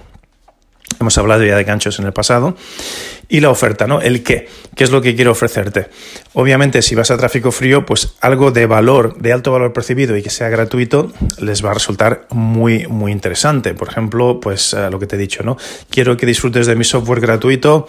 Hemos 1.01 1.19
hablado 1.19 1.45
ya 1.45 1.57
de 1.57 1.65
ganchos 1.65 1.99
en 1.99 2.07
el 2.07 2.13
pasado. 2.13 2.57
Y 3.29 3.41
la 3.41 3.51
oferta, 3.51 3.87
¿no? 3.87 4.01
El 4.01 4.23
qué. 4.23 4.49
¿Qué 4.75 4.85
es 4.85 4.91
lo 4.91 5.01
que 5.01 5.15
quiero 5.15 5.33
ofrecerte? 5.33 5.89
Obviamente, 6.35 6.83
si 6.83 6.95
vas 6.95 7.11
a 7.11 7.17
tráfico 7.17 7.51
frío, 7.51 7.87
pues 7.87 8.15
algo 8.21 8.51
de 8.51 8.67
valor, 8.67 9.17
de 9.17 9.33
alto 9.33 9.53
valor 9.53 9.73
percibido 9.73 10.17
y 10.17 10.23
que 10.23 10.31
sea 10.31 10.49
gratuito, 10.49 11.13
les 11.39 11.65
va 11.65 11.71
a 11.71 11.75
resultar 11.75 12.27
muy, 12.31 12.87
muy 12.89 13.11
interesante. 13.11 13.75
Por 13.75 13.89
ejemplo, 13.89 14.39
pues 14.41 14.75
eh, 14.75 14.91
lo 14.91 14.99
que 14.99 15.07
te 15.07 15.17
he 15.17 15.19
dicho, 15.19 15.43
¿no? 15.43 15.57
Quiero 15.89 16.17
que 16.17 16.27
disfrutes 16.27 16.67
de 16.67 16.77
mi 16.77 16.85
software 16.85 17.21
gratuito 17.21 17.89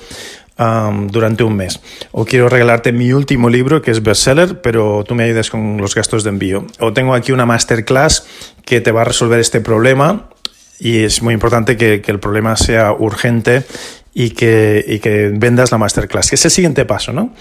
durante 0.55 1.43
un 1.43 1.55
mes. 1.55 1.79
O 2.11 2.25
quiero 2.25 2.47
regalarte 2.47 2.91
mi 2.91 3.11
último 3.11 3.49
libro, 3.49 3.81
que 3.81 3.91
es 3.91 4.03
bestseller, 4.03 4.61
pero 4.61 5.03
tú 5.03 5.15
me 5.15 5.23
ayudas 5.23 5.49
con 5.49 5.77
los 5.77 5.95
gastos 5.95 6.23
de 6.23 6.29
envío. 6.29 6.65
O 6.79 6.93
tengo 6.93 7.15
aquí 7.15 7.31
una 7.31 7.45
masterclass 7.45 8.25
que 8.65 8.81
te 8.81 8.91
va 8.91 9.01
a 9.01 9.05
resolver 9.05 9.39
este 9.39 9.61
problema 9.61 10.29
y 10.83 11.05
es 11.05 11.21
muy 11.21 11.33
importante 11.33 11.77
que, 11.77 12.03
el 12.05 12.19
problema 12.19 12.57
sea 12.57 12.91
urgente 12.91 13.63
y 14.13 14.31
que, 14.31 14.83
y 14.85 14.99
que 14.99 15.31
vendas 15.33 15.71
la 15.71 15.77
masterclass, 15.77 16.27
que 16.27 16.35
es 16.35 16.43
el 16.43 16.51
siguiente 16.51 16.83
paso, 16.83 17.13
¿no? 17.13 17.33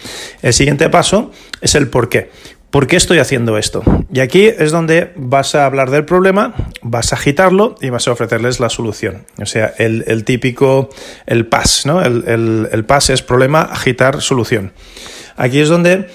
El 0.43 0.53
siguiente 0.53 0.89
paso 0.89 1.33
es 1.61 1.75
el 1.75 1.89
por 1.89 2.09
qué. 2.09 2.31
¿Por 2.71 2.87
qué 2.87 2.95
estoy 2.95 3.19
haciendo 3.19 3.59
esto? 3.59 3.83
Y 4.13 4.21
aquí 4.21 4.47
es 4.47 4.71
donde 4.71 5.13
vas 5.17 5.57
a 5.57 5.67
hablar 5.67 5.91
del 5.91 6.05
problema, 6.05 6.55
vas 6.83 7.13
a 7.13 7.17
agitarlo 7.17 7.75
y 7.81 7.91
vas 7.91 8.07
a 8.07 8.13
ofrecerles 8.13 8.61
la 8.61 8.71
solución. 8.71 9.27
O 9.39 9.47
sea, 9.47 9.75
el, 9.77 10.25
típico, 10.25 10.89
el 11.27 11.47
PAS, 11.47 11.85
¿no? 11.85 12.01
El, 12.01 12.23
el, 12.29 12.69
el 12.71 12.85
PAS 12.85 13.11
es 13.11 13.23
problema, 13.23 13.63
agitar, 13.63 14.23
solución. 14.23 14.73
Aquí 15.37 15.59
es 15.59 15.69
donde 15.69 16.07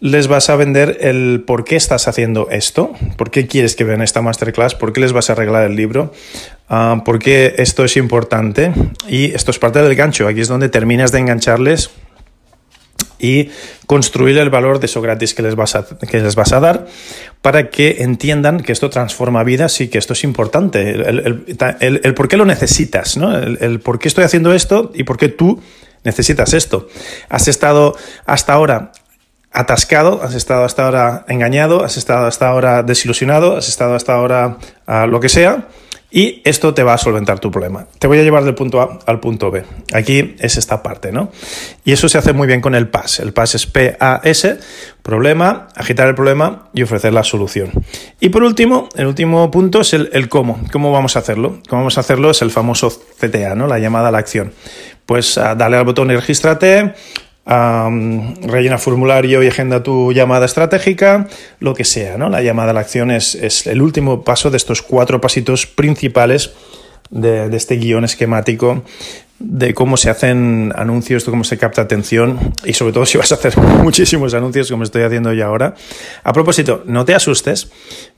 les 0.00 0.28
vas 0.28 0.50
a 0.50 0.56
vender 0.56 0.98
el 1.00 1.42
por 1.46 1.64
qué 1.64 1.76
estás 1.76 2.06
haciendo 2.08 2.48
esto, 2.50 2.92
por 3.16 3.30
qué 3.30 3.46
quieres 3.46 3.76
que 3.76 3.84
vean 3.84 4.02
esta 4.02 4.20
masterclass, 4.22 4.74
por 4.74 4.92
qué 4.92 5.00
les 5.00 5.12
vas 5.12 5.30
a 5.30 5.32
arreglar 5.32 5.64
el 5.64 5.76
libro, 5.76 6.12
uh, 6.68 7.02
por 7.02 7.18
qué 7.18 7.54
esto 7.58 7.84
es 7.84 7.96
importante 7.96 8.72
y 9.08 9.32
esto 9.32 9.50
es 9.50 9.58
parte 9.58 9.82
del 9.82 9.94
gancho. 9.94 10.28
Aquí 10.28 10.40
es 10.40 10.48
donde 10.48 10.68
terminas 10.68 11.12
de 11.12 11.20
engancharles 11.20 11.90
y 13.18 13.48
construir 13.86 14.36
el 14.36 14.50
valor 14.50 14.78
de 14.78 14.86
eso 14.86 15.00
gratis 15.00 15.32
que 15.32 15.42
les, 15.42 15.54
vas 15.54 15.74
a, 15.74 15.86
que 15.86 16.20
les 16.20 16.34
vas 16.34 16.52
a 16.52 16.60
dar 16.60 16.86
para 17.40 17.70
que 17.70 17.96
entiendan 18.00 18.60
que 18.60 18.72
esto 18.72 18.90
transforma 18.90 19.42
vidas 19.44 19.80
y 19.80 19.88
que 19.88 19.96
esto 19.96 20.12
es 20.12 20.24
importante, 20.24 20.90
el, 20.90 22.14
por 22.14 22.28
qué 22.28 22.36
lo 22.36 22.44
necesitas, 22.44 23.16
¿no? 23.16 23.36
el, 23.36 23.80
por 23.80 23.98
qué 23.98 24.08
estoy 24.08 24.24
haciendo 24.24 24.52
esto 24.52 24.92
y 24.94 25.04
por 25.04 25.16
qué 25.16 25.28
tú 25.28 25.62
necesitas 26.04 26.52
esto. 26.52 26.88
Has 27.28 27.48
estado 27.48 27.96
hasta 28.26 28.52
ahora 28.52 28.92
atascado, 29.56 30.22
has 30.22 30.34
estado 30.34 30.64
hasta 30.64 30.84
ahora 30.84 31.24
engañado, 31.28 31.82
has 31.82 31.96
estado 31.96 32.26
hasta 32.26 32.46
ahora 32.46 32.82
desilusionado, 32.82 33.56
has 33.56 33.68
estado 33.68 33.94
hasta 33.94 34.14
ahora 34.14 34.58
a 34.86 35.06
lo 35.06 35.18
que 35.18 35.28
sea 35.28 35.68
y 36.10 36.40
esto 36.44 36.72
te 36.72 36.82
va 36.82 36.94
a 36.94 36.98
solventar 36.98 37.40
tu 37.40 37.50
problema. 37.50 37.86
Te 37.98 38.06
voy 38.06 38.18
a 38.18 38.22
llevar 38.22 38.44
del 38.44 38.54
punto 38.54 38.80
A 38.80 39.00
al 39.06 39.18
punto 39.18 39.50
B. 39.50 39.64
Aquí 39.92 40.36
es 40.38 40.56
esta 40.56 40.82
parte, 40.82 41.10
¿no? 41.10 41.30
Y 41.84 41.92
eso 41.92 42.08
se 42.08 42.16
hace 42.16 42.32
muy 42.32 42.46
bien 42.46 42.60
con 42.60 42.74
el 42.74 42.88
PAS. 42.88 43.20
El 43.20 43.32
PAS 43.32 43.56
es 43.56 43.66
P-A-S, 43.66 44.58
problema, 45.02 45.68
agitar 45.74 46.08
el 46.08 46.14
problema 46.14 46.68
y 46.72 46.82
ofrecer 46.82 47.12
la 47.12 47.24
solución. 47.24 47.70
Y 48.20 48.28
por 48.28 48.44
último, 48.44 48.88
el 48.94 49.06
último 49.06 49.50
punto 49.50 49.80
es 49.80 49.94
el, 49.94 50.28
cómo. 50.28 50.60
¿Cómo 50.70 50.92
vamos 50.92 51.16
a 51.16 51.18
hacerlo? 51.18 51.58
¿Cómo 51.68 51.82
vamos 51.82 51.98
a 51.98 52.00
hacerlo? 52.00 52.30
Es 52.30 52.40
el 52.40 52.50
famoso 52.50 52.90
CTA, 52.90 53.54
¿no? 53.54 53.66
La 53.66 53.78
llamada 53.78 54.08
a 54.08 54.12
la 54.12 54.18
acción. 54.18 54.52
Pues 55.06 55.38
ah, 55.38 55.54
dale 55.54 55.76
al 55.76 55.84
botón 55.84 56.10
y 56.10 56.14
regístrate, 56.14 56.94
rellena 57.46 58.78
formulario 58.78 59.42
y 59.42 59.46
agenda 59.46 59.82
tu 59.82 60.12
llamada 60.12 60.46
estratégica, 60.46 61.28
lo 61.60 61.74
que 61.74 61.84
sea, 61.84 62.18
¿no? 62.18 62.28
La 62.28 62.42
llamada 62.42 62.70
a 62.70 62.74
la 62.74 62.80
acción 62.80 63.10
es, 63.10 63.66
el 63.66 63.82
último 63.82 64.24
paso 64.24 64.50
de 64.50 64.56
estos 64.56 64.82
cuatro 64.82 65.20
pasitos 65.20 65.66
principales 65.66 66.52
de, 67.10 67.54
este 67.56 67.76
guion 67.76 68.04
esquemático 68.04 68.82
de 69.38 69.74
cómo 69.74 69.96
se 69.96 70.08
hacen 70.08 70.72
anuncios, 70.76 71.24
de 71.24 71.30
cómo 71.30 71.44
se 71.44 71.58
capta 71.58 71.82
atención 71.82 72.54
y 72.64 72.72
sobre 72.72 72.92
todo 72.92 73.04
si 73.04 73.18
vas 73.18 73.32
a 73.32 73.34
hacer 73.34 73.56
muchísimos 73.82 74.34
anuncios 74.34 74.70
como 74.70 74.82
estoy 74.82 75.02
haciendo 75.02 75.32
yo 75.32 75.46
ahora. 75.46 75.74
A 76.24 76.32
propósito, 76.32 76.82
no 76.86 77.04
te 77.04 77.14
asustes, 77.14 77.70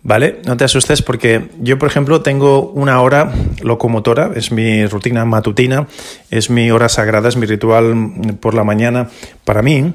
¿vale? 0.02 0.40
No 0.46 0.56
te 0.56 0.64
asustes 0.64 1.02
porque 1.02 1.48
yo, 1.60 1.78
por 1.78 1.88
ejemplo, 1.88 2.22
tengo 2.22 2.70
una 2.70 3.00
hora 3.00 3.32
locomotora, 3.62 4.30
es 4.34 4.52
mi 4.52 4.86
rutina 4.86 5.24
matutina, 5.24 5.88
es 6.30 6.50
mi 6.50 6.70
hora 6.70 6.88
sagrada, 6.88 7.28
es 7.28 7.36
mi 7.36 7.46
ritual 7.46 7.94
por 8.40 8.54
la 8.54 8.64
mañana 8.64 9.08
para 9.44 9.62
mí. 9.62 9.92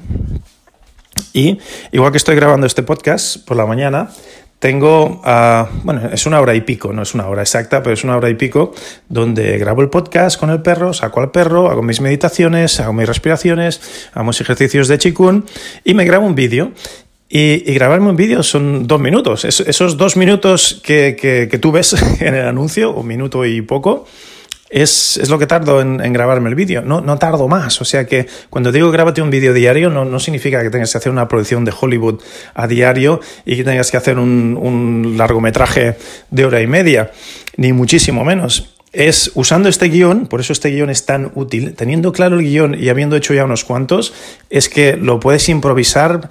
Y 1.32 1.58
igual 1.92 2.12
que 2.12 2.18
estoy 2.18 2.36
grabando 2.36 2.66
este 2.66 2.82
podcast 2.82 3.44
por 3.46 3.56
la 3.56 3.66
mañana, 3.66 4.10
tengo, 4.64 5.20
uh, 5.22 5.66
bueno, 5.82 6.08
es 6.10 6.24
una 6.24 6.40
hora 6.40 6.54
y 6.54 6.62
pico, 6.62 6.90
no 6.94 7.02
es 7.02 7.12
una 7.12 7.28
hora 7.28 7.42
exacta, 7.42 7.82
pero 7.82 7.92
es 7.92 8.02
una 8.02 8.16
hora 8.16 8.30
y 8.30 8.34
pico 8.34 8.72
donde 9.10 9.58
grabo 9.58 9.82
el 9.82 9.90
podcast 9.90 10.40
con 10.40 10.48
el 10.48 10.62
perro, 10.62 10.94
saco 10.94 11.20
al 11.20 11.30
perro, 11.30 11.70
hago 11.70 11.82
mis 11.82 12.00
meditaciones, 12.00 12.80
hago 12.80 12.94
mis 12.94 13.06
respiraciones, 13.06 14.08
hago 14.14 14.24
mis 14.24 14.40
ejercicios 14.40 14.88
de 14.88 14.96
chikun 14.96 15.44
y 15.84 15.92
me 15.92 16.06
grabo 16.06 16.24
un 16.24 16.34
vídeo. 16.34 16.72
Y, 17.28 17.70
y, 17.70 17.74
grabarme 17.74 18.08
un 18.08 18.16
vídeo 18.16 18.42
son 18.42 18.86
dos 18.86 18.98
minutos. 18.98 19.44
esos 19.44 19.98
dos 19.98 20.16
minutos 20.16 20.80
que, 20.82 21.14
que, 21.20 21.46
que 21.50 21.58
tú 21.58 21.70
ves 21.70 21.92
en 22.22 22.34
el 22.34 22.46
anuncio, 22.46 22.90
un 22.94 23.06
minuto 23.06 23.44
y 23.44 23.60
poco, 23.60 24.06
es, 24.74 25.18
es, 25.18 25.30
lo 25.30 25.38
que 25.38 25.46
tardo 25.46 25.80
en, 25.80 26.12
grabarme 26.12 26.48
el 26.48 26.56
vídeo, 26.56 26.82
no, 26.82 27.00
no, 27.00 27.16
tardo 27.16 27.46
más. 27.46 27.80
O 27.80 27.84
sea 27.84 28.06
que 28.06 28.26
cuando 28.50 28.72
digo 28.72 28.90
grábate 28.90 29.22
un 29.22 29.30
vídeo 29.30 29.54
diario, 29.54 29.88
no, 29.88 30.04
no, 30.04 30.18
significa 30.18 30.60
que 30.64 30.70
tengas 30.70 30.90
que 30.90 30.98
hacer 30.98 31.12
una 31.12 31.28
producción 31.28 31.64
de 31.64 31.72
Hollywood 31.78 32.20
a 32.54 32.66
diario 32.66 33.20
y 33.46 33.56
que 33.56 33.62
tengas 33.62 33.92
que 33.92 33.98
hacer 33.98 34.18
un, 34.18 35.14
largometraje 35.16 35.96
de 36.28 36.44
hora 36.44 36.60
y 36.60 36.66
media, 36.66 37.12
ni 37.56 37.72
muchísimo 37.72 38.24
menos. 38.24 38.74
Es 38.92 39.30
usando 39.34 39.68
este 39.68 39.86
guion, 39.86 40.26
por 40.26 40.40
eso 40.40 40.52
este 40.52 40.70
guion 40.70 40.90
es 40.90 41.06
tan 41.06 41.30
útil, 41.36 41.74
teniendo 41.74 42.10
claro 42.10 42.40
el 42.40 42.44
guion 42.44 42.74
y 42.74 42.88
habiendo 42.88 43.14
hecho 43.14 43.32
ya 43.32 43.44
unos 43.44 43.62
cuantos, 43.62 44.12
es 44.50 44.68
que 44.68 44.96
lo 44.96 45.20
puedes 45.20 45.48
improvisar 45.48 46.30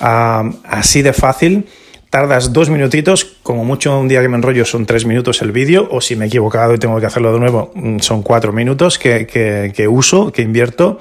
uh, 0.00 0.50
así 0.64 1.02
de 1.02 1.12
fácil 1.12 1.66
tardas 2.12 2.52
dos 2.52 2.68
minutitos, 2.68 3.24
como 3.42 3.64
mucho 3.64 3.98
un 3.98 4.06
día 4.06 4.20
que 4.20 4.28
me 4.28 4.36
enrollo 4.36 4.66
son 4.66 4.84
tres 4.84 5.06
minutos 5.06 5.40
el 5.40 5.50
vídeo, 5.50 5.88
o 5.90 6.02
si 6.02 6.14
me 6.14 6.26
he 6.26 6.28
equivocado 6.28 6.74
y 6.74 6.78
tengo 6.78 7.00
que 7.00 7.06
hacerlo 7.06 7.32
de 7.32 7.40
nuevo, 7.40 7.72
mm, 7.74 8.00
son 8.00 8.22
cuatro 8.22 8.52
minutos 8.52 8.98
que, 8.98 9.26
que, 9.26 9.88
uso, 9.88 10.30
que 10.30 10.42
invierto 10.42 10.98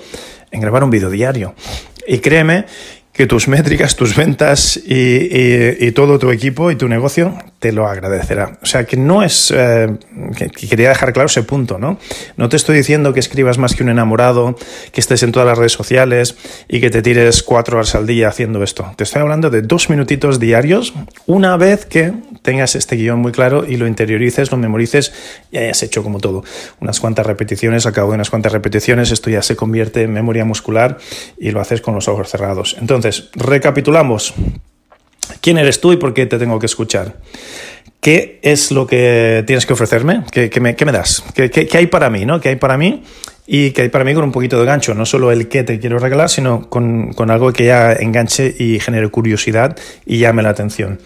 en 0.52 0.62
grabar 0.62 0.86
un 0.86 0.90
vídeo 0.90 1.10
diario. 1.10 1.54
Y 2.08 2.20
créeme 2.20 2.64
que 3.12 3.28
tus 3.28 3.50
métricas, 3.50 3.98
tus 3.98 4.16
ventas 4.16 4.78
y, 4.78 5.86
y, 5.86 5.92
todo 5.92 6.18
tu 6.18 6.32
equipo 6.32 6.72
y 6.72 6.78
tu 6.78 6.88
negocio 6.88 7.38
te 7.62 7.72
lo 7.72 7.88
agradecerá. 7.88 8.58
O 8.64 8.66
sea, 8.66 8.86
que 8.86 8.98
no 8.98 9.22
es... 9.22 9.54
Eh, 9.56 9.88
que, 10.36 10.50
que 10.50 10.68
quería 10.68 10.90
dejar 10.90 11.14
claro 11.14 11.28
ese 11.28 11.44
punto, 11.44 11.78
¿no? 11.78 12.00
No 12.36 12.50
te 12.50 12.58
estoy 12.58 12.76
diciendo 12.76 13.14
que 13.14 13.20
escribas 13.20 13.60
más 13.60 13.76
que 13.76 13.84
un 13.84 13.90
enamorado, 13.90 14.58
que 14.92 15.00
estés 15.00 15.22
en 15.22 15.32
todas 15.32 15.48
las 15.48 15.60
redes 15.60 15.72
sociales 15.72 16.36
y 16.68 16.82
que 16.82 16.90
te 16.90 17.04
tires 17.04 17.44
cuatro 17.44 17.78
horas 17.78 17.94
al 17.94 18.08
día 18.08 18.30
haciendo 18.30 18.64
esto. 18.64 18.92
Te 18.98 19.04
estoy 19.04 19.22
hablando 19.22 19.52
de 19.52 19.62
dos 19.62 19.92
minutitos 19.92 20.40
diarios 20.40 20.96
una 21.28 21.56
vez 21.56 21.86
que 21.86 22.12
tengas 22.42 22.74
este 22.76 22.96
guion 22.96 23.20
muy 23.20 23.32
claro 23.32 23.64
y 23.64 23.78
lo 23.78 23.86
interiorices, 23.86 24.50
lo 24.50 24.58
memorices 24.58 25.14
y 25.52 25.60
hayas 25.60 25.84
hecho 25.84 26.02
como 26.02 26.20
todo. 26.20 26.44
Unas 26.80 27.00
cuantas 27.00 27.28
repeticiones, 27.28 27.86
al 27.86 27.94
cabo 27.94 28.10
de 28.10 28.16
unas 28.16 28.32
cuantas 28.32 28.54
repeticiones, 28.54 29.12
esto 29.12 29.30
ya 29.30 29.44
se 29.44 29.56
convierte 29.56 30.02
en 30.02 30.14
memoria 30.14 30.46
muscular 30.46 30.98
y 31.38 31.52
lo 31.52 31.62
haces 31.62 31.82
con 31.82 31.94
los 31.94 32.08
ojos 32.08 32.28
cerrados. 32.28 32.76
Entonces, 32.80 33.30
recapitulamos. 33.36 34.34
¿Quién 35.42 35.58
eres 35.58 35.80
tú 35.80 35.94
y 35.94 35.98
por 35.98 36.14
qué 36.14 36.26
te 36.26 36.38
tengo 36.38 36.60
que 36.60 36.66
escuchar? 36.66 37.18
¿Qué 38.00 38.40
es 38.42 38.72
lo 38.72 38.88
que 38.88 39.44
tienes 39.46 39.66
que 39.66 39.74
ofrecerme? 39.74 40.24
¿Qué, 40.32 40.50
qué, 40.50 40.60
me, 40.60 40.76
qué 40.76 40.86
das? 40.86 41.24
¿Qué, 41.36 41.52
¿Qué, 41.52 41.78
hay 41.78 41.88
para 41.88 42.10
mí? 42.10 42.26
¿no? 42.26 42.42
¿Qué 42.42 42.50
hay 42.50 42.56
para 42.56 42.78
mí? 42.78 43.04
Y 43.46 43.72
que 43.72 43.84
hay 43.84 43.90
para 43.90 44.04
mí 44.04 44.14
con 44.14 44.24
un 44.24 44.32
poquito 44.32 44.60
de 44.60 44.66
gancho, 44.66 44.94
no 44.96 45.06
solo 45.06 45.32
el 45.32 45.48
que 45.48 45.64
te 45.64 45.80
quiero 45.80 46.00
regalar, 46.00 46.30
sino 46.30 46.70
con, 46.70 47.14
con 47.14 47.30
algo 47.30 47.52
que 47.54 47.66
ya 47.66 47.94
enganche 47.94 48.56
y 48.58 48.80
genere 48.80 49.10
curiosidad 49.10 49.78
y 50.06 50.18
llame 50.18 50.42
la 50.42 50.50
atención. 50.50 51.00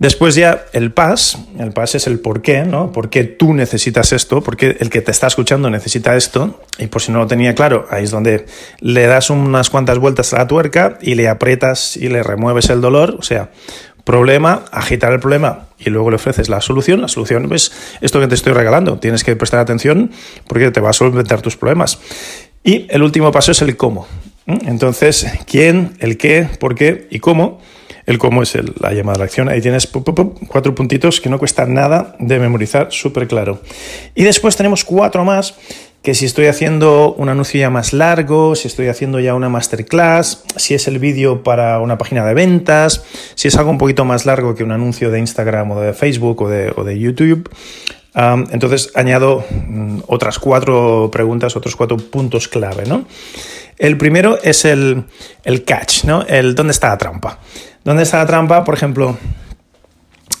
Después 0.00 0.34
ya 0.34 0.64
el 0.72 0.92
PAS, 0.92 1.36
el 1.58 1.72
PAS 1.72 1.96
es 1.96 2.06
el 2.06 2.20
por 2.20 2.40
qué, 2.40 2.62
¿no? 2.62 2.90
¿Por 2.90 3.10
qué 3.10 3.24
tú 3.24 3.52
necesitas 3.52 4.12
esto? 4.12 4.42
¿Por 4.42 4.56
qué 4.56 4.78
el 4.80 4.88
que 4.88 5.02
te 5.02 5.10
está 5.10 5.26
escuchando 5.26 5.68
necesita 5.68 6.16
esto? 6.16 6.62
Y 6.78 6.86
por 6.86 7.02
si 7.02 7.12
no 7.12 7.18
lo 7.18 7.26
tenía 7.26 7.54
claro, 7.54 7.86
ahí 7.90 8.04
es 8.04 8.10
donde 8.10 8.46
le 8.80 9.06
das 9.06 9.28
unas 9.28 9.68
cuantas 9.68 9.98
vueltas 9.98 10.32
a 10.32 10.38
la 10.38 10.48
tuerca 10.48 10.96
y 11.02 11.16
le 11.16 11.28
aprietas 11.28 11.98
y 11.98 12.08
le 12.08 12.22
remueves 12.22 12.70
el 12.70 12.80
dolor, 12.80 13.16
o 13.18 13.22
sea, 13.22 13.50
problema, 14.02 14.64
agitar 14.72 15.12
el 15.12 15.20
problema 15.20 15.66
y 15.78 15.90
luego 15.90 16.08
le 16.08 16.16
ofreces 16.16 16.48
la 16.48 16.62
solución. 16.62 17.02
La 17.02 17.08
solución 17.08 17.52
es 17.52 17.70
esto 18.00 18.20
que 18.20 18.26
te 18.26 18.36
estoy 18.36 18.54
regalando. 18.54 18.98
Tienes 18.98 19.22
que 19.22 19.36
prestar 19.36 19.60
atención 19.60 20.12
porque 20.48 20.70
te 20.70 20.80
va 20.80 20.90
a 20.90 20.94
solventar 20.94 21.42
tus 21.42 21.58
problemas. 21.58 21.98
Y 22.64 22.86
el 22.88 23.02
último 23.02 23.32
paso 23.32 23.52
es 23.52 23.60
el 23.60 23.76
cómo. 23.76 24.06
Entonces, 24.46 25.26
¿quién, 25.46 25.92
el 26.00 26.16
qué, 26.16 26.48
por 26.58 26.74
qué 26.74 27.06
y 27.10 27.18
cómo? 27.18 27.60
El 28.10 28.18
cómo 28.18 28.42
es 28.42 28.58
la 28.80 28.92
llamada 28.92 29.14
a 29.14 29.18
la 29.20 29.24
acción. 29.26 29.48
Ahí 29.48 29.60
tienes 29.60 29.86
cuatro 29.86 30.74
puntitos 30.74 31.20
que 31.20 31.28
no 31.28 31.38
cuesta 31.38 31.64
nada 31.64 32.16
de 32.18 32.40
memorizar, 32.40 32.88
súper 32.90 33.28
claro. 33.28 33.60
Y 34.16 34.24
después 34.24 34.56
tenemos 34.56 34.84
cuatro 34.84 35.24
más 35.24 35.54
que 36.02 36.14
si 36.14 36.24
estoy 36.24 36.46
haciendo 36.46 37.14
un 37.14 37.28
anuncio 37.28 37.60
ya 37.60 37.70
más 37.70 37.92
largo, 37.92 38.56
si 38.56 38.66
estoy 38.66 38.88
haciendo 38.88 39.20
ya 39.20 39.36
una 39.36 39.48
masterclass, 39.48 40.42
si 40.56 40.74
es 40.74 40.88
el 40.88 40.98
vídeo 40.98 41.44
para 41.44 41.78
una 41.78 41.98
página 41.98 42.26
de 42.26 42.34
ventas, 42.34 43.04
si 43.36 43.46
es 43.46 43.56
algo 43.56 43.70
un 43.70 43.78
poquito 43.78 44.04
más 44.04 44.26
largo 44.26 44.56
que 44.56 44.64
un 44.64 44.72
anuncio 44.72 45.12
de 45.12 45.20
Instagram 45.20 45.70
o 45.70 45.80
de 45.80 45.92
Facebook 45.92 46.42
o 46.42 46.48
de, 46.48 46.98
YouTube. 46.98 47.48
Entonces 48.50 48.90
añado 48.96 49.44
um, 49.68 50.02
otras 50.08 50.40
cuatro 50.40 51.10
preguntas, 51.12 51.54
otros 51.54 51.76
cuatro 51.76 51.96
puntos 51.96 52.48
clave, 52.48 52.86
¿no? 52.86 53.04
El 53.78 53.96
primero 53.96 54.36
es 54.42 54.66
el, 54.66 55.04
el 55.44 55.64
catch, 55.64 56.04
¿no? 56.04 56.22
El 56.26 56.54
dónde 56.54 56.72
está 56.72 56.88
la 56.88 56.98
trampa. 56.98 57.38
¿Dónde 57.84 58.02
está 58.02 58.18
la 58.18 58.26
trampa? 58.26 58.64
Por 58.64 58.74
ejemplo, 58.74 59.16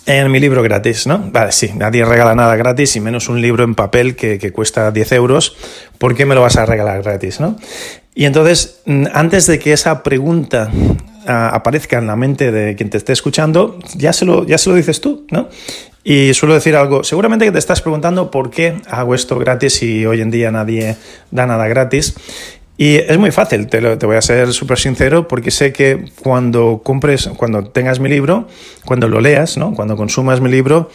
en 0.06 0.30
mi 0.30 0.40
libro 0.40 0.62
gratis, 0.62 1.06
¿no? 1.06 1.30
Vale, 1.32 1.52
sí, 1.52 1.70
nadie 1.74 2.04
regala 2.04 2.34
nada 2.34 2.56
gratis 2.56 2.96
y 2.96 3.00
menos 3.00 3.28
un 3.28 3.40
libro 3.40 3.64
en 3.64 3.74
papel 3.74 4.16
que, 4.16 4.38
que, 4.38 4.52
cuesta 4.52 4.90
10 4.90 5.12
euros. 5.12 5.56
¿Por 5.98 6.14
qué 6.14 6.26
me 6.26 6.34
lo 6.34 6.42
vas 6.42 6.56
a 6.56 6.66
regalar 6.66 7.02
gratis, 7.02 7.40
no? 7.40 7.56
Y 8.14 8.24
entonces, 8.24 8.80
mm, 8.86 9.06
antes 9.14 9.46
de 9.46 9.58
que 9.58 9.72
esa 9.72 10.02
pregunta 10.02 10.70
uh, 10.72 11.30
aparezca 11.54 11.98
en 11.98 12.06
la 12.06 12.16
mente 12.16 12.50
de 12.52 12.74
quien 12.76 12.90
te 12.90 12.98
esté 12.98 13.12
escuchando, 13.12 13.78
ya 13.94 14.12
se 14.12 14.24
lo, 14.24 14.44
ya 14.44 14.58
se 14.58 14.68
lo 14.68 14.76
dices 14.76 15.00
tú, 15.00 15.26
¿no? 15.30 15.48
Y 16.02 16.32
suelo 16.34 16.54
decir 16.54 16.76
algo, 16.76 17.04
seguramente 17.04 17.44
que 17.44 17.52
te 17.52 17.58
estás 17.58 17.82
preguntando 17.82 18.30
por 18.30 18.50
qué 18.50 18.80
hago 18.88 19.14
esto 19.14 19.38
gratis 19.38 19.82
y 19.82 20.06
hoy 20.06 20.22
en 20.22 20.30
día 20.30 20.50
nadie 20.50 20.96
da 21.30 21.46
nada 21.46 21.68
gratis. 21.68 22.14
Y 22.80 22.96
es 22.96 23.18
muy 23.18 23.30
fácil, 23.30 23.66
te, 23.66 23.82
lo, 23.82 23.98
te 23.98 24.06
voy 24.06 24.16
a 24.16 24.22
ser 24.22 24.54
súper 24.54 24.78
sincero, 24.78 25.28
porque 25.28 25.50
sé 25.50 25.70
que 25.70 26.06
cuando 26.22 26.80
compres, 26.82 27.28
cuando 27.36 27.62
tengas 27.64 28.00
mi 28.00 28.08
libro, 28.08 28.48
cuando 28.86 29.06
lo 29.06 29.20
leas, 29.20 29.58
¿no? 29.58 29.74
cuando 29.74 29.98
consumas 29.98 30.40
mi 30.40 30.50
libro, 30.50 30.88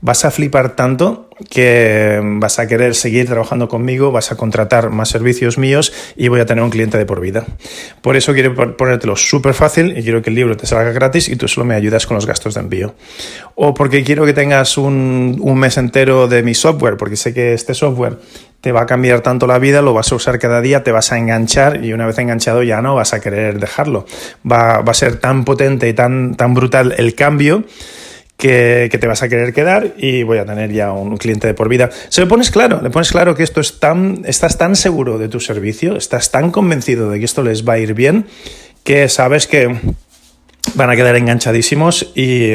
vas 0.00 0.24
a 0.24 0.30
flipar 0.30 0.76
tanto 0.76 1.28
que 1.48 2.20
vas 2.22 2.58
a 2.58 2.66
querer 2.66 2.94
seguir 2.94 3.26
trabajando 3.26 3.68
conmigo, 3.68 4.12
vas 4.12 4.30
a 4.30 4.36
contratar 4.36 4.90
más 4.90 5.08
servicios 5.08 5.56
míos 5.56 5.92
y 6.16 6.28
voy 6.28 6.40
a 6.40 6.46
tener 6.46 6.62
un 6.62 6.70
cliente 6.70 6.98
de 6.98 7.06
por 7.06 7.20
vida. 7.20 7.46
Por 8.02 8.16
eso 8.16 8.34
quiero 8.34 8.76
ponértelo 8.76 9.16
súper 9.16 9.54
fácil 9.54 9.96
y 9.96 10.02
quiero 10.02 10.20
que 10.20 10.30
el 10.30 10.36
libro 10.36 10.56
te 10.56 10.66
salga 10.66 10.92
gratis 10.92 11.28
y 11.28 11.36
tú 11.36 11.48
solo 11.48 11.64
me 11.64 11.74
ayudas 11.74 12.06
con 12.06 12.16
los 12.16 12.26
gastos 12.26 12.54
de 12.54 12.60
envío. 12.60 12.94
O 13.54 13.72
porque 13.72 14.04
quiero 14.04 14.26
que 14.26 14.34
tengas 14.34 14.76
un, 14.76 15.40
mes 15.56 15.78
entero 15.78 16.28
de 16.28 16.42
mi 16.42 16.54
software, 16.54 16.96
porque 16.96 17.16
sé 17.16 17.32
que 17.32 17.54
este 17.54 17.74
software 17.74 18.18
te 18.60 18.72
va 18.72 18.82
a 18.82 18.86
cambiar 18.86 19.22
tanto 19.22 19.46
la 19.46 19.58
vida, 19.58 19.80
lo 19.80 19.94
vas 19.94 20.12
a 20.12 20.16
usar 20.16 20.38
cada 20.38 20.60
día, 20.60 20.84
te 20.84 20.92
vas 20.92 21.12
a 21.12 21.18
enganchar 21.18 21.82
y 21.82 21.94
una 21.94 22.06
vez 22.06 22.18
enganchado 22.18 22.62
ya 22.62 22.82
no 22.82 22.94
vas 22.94 23.14
a 23.14 23.20
querer 23.20 23.58
dejarlo. 23.58 24.04
Va, 24.50 24.82
va 24.82 24.90
a 24.90 24.94
ser 24.94 25.16
tan 25.16 25.46
potente 25.46 25.88
y 25.88 25.94
tan, 25.94 26.34
tan 26.34 26.52
brutal 26.52 26.94
el 26.98 27.14
cambio 27.14 27.64
que, 28.40 28.88
te 29.00 29.06
vas 29.06 29.22
a 29.22 29.28
querer 29.28 29.52
quedar 29.52 29.94
y 29.96 30.24
voy 30.24 30.38
a 30.38 30.44
tener 30.44 30.72
ya 30.72 30.90
un 30.90 31.16
cliente 31.16 31.46
de 31.46 31.54
por 31.54 31.68
vida. 31.68 31.90
Se 32.08 32.20
le 32.20 32.26
pones 32.26 32.50
claro, 32.50 32.80
le 32.82 32.90
pones 32.90 33.12
claro 33.12 33.36
que 33.36 33.44
esto 33.44 33.60
es 33.60 33.78
tan, 33.78 34.22
estás 34.24 34.58
tan 34.58 34.74
seguro 34.74 35.18
de 35.18 35.28
tu 35.28 35.38
servicio, 35.38 35.96
estás 35.96 36.32
tan 36.32 36.50
convencido 36.50 37.10
de 37.10 37.18
que 37.20 37.24
esto 37.24 37.42
les 37.42 37.68
va 37.68 37.74
a 37.74 37.78
ir 37.78 37.94
bien, 37.94 38.26
que 38.82 39.08
sabes 39.08 39.46
que 39.46 39.78
van 40.74 40.90
a 40.90 40.96
quedar 40.96 41.14
enganchadísimos 41.16 42.10
y, 42.16 42.54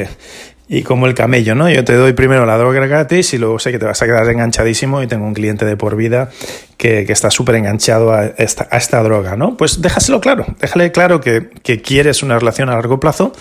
y 0.68 0.82
como 0.82 1.06
el 1.06 1.14
camello, 1.14 1.54
¿no? 1.54 1.70
Yo 1.70 1.84
te 1.84 1.94
doy 1.94 2.14
primero 2.14 2.46
la 2.46 2.58
droga 2.58 2.86
gratis 2.88 3.34
y 3.34 3.38
luego 3.38 3.60
sé 3.60 3.72
que 3.72 3.78
te 3.78 3.86
vas 3.86 4.02
a 4.02 4.06
quedar 4.06 4.28
enganchadísimo 4.28 5.04
y 5.04 5.08
tengo 5.08 5.26
un 5.26 5.36
cliente 5.36 5.64
de 5.64 5.78
por 5.78 5.96
vida 5.96 6.30
que, 6.78 7.06
que 7.06 7.14
está 7.14 7.30
súper 7.30 7.56
enganchado 7.56 8.12
a 8.12 8.26
esta, 8.26 8.68
a 8.72 8.78
esta, 8.78 9.04
droga, 9.04 9.36
¿no? 9.36 9.58
Pues 9.58 9.82
déjaselo 9.82 10.20
claro, 10.22 10.46
déjale 10.60 10.92
claro 10.92 11.22
que, 11.22 11.50
que, 11.62 11.82
quieres 11.82 12.24
una 12.24 12.40
relación 12.40 12.70
a 12.70 12.74
largo 12.74 13.00
plazo, 13.00 13.32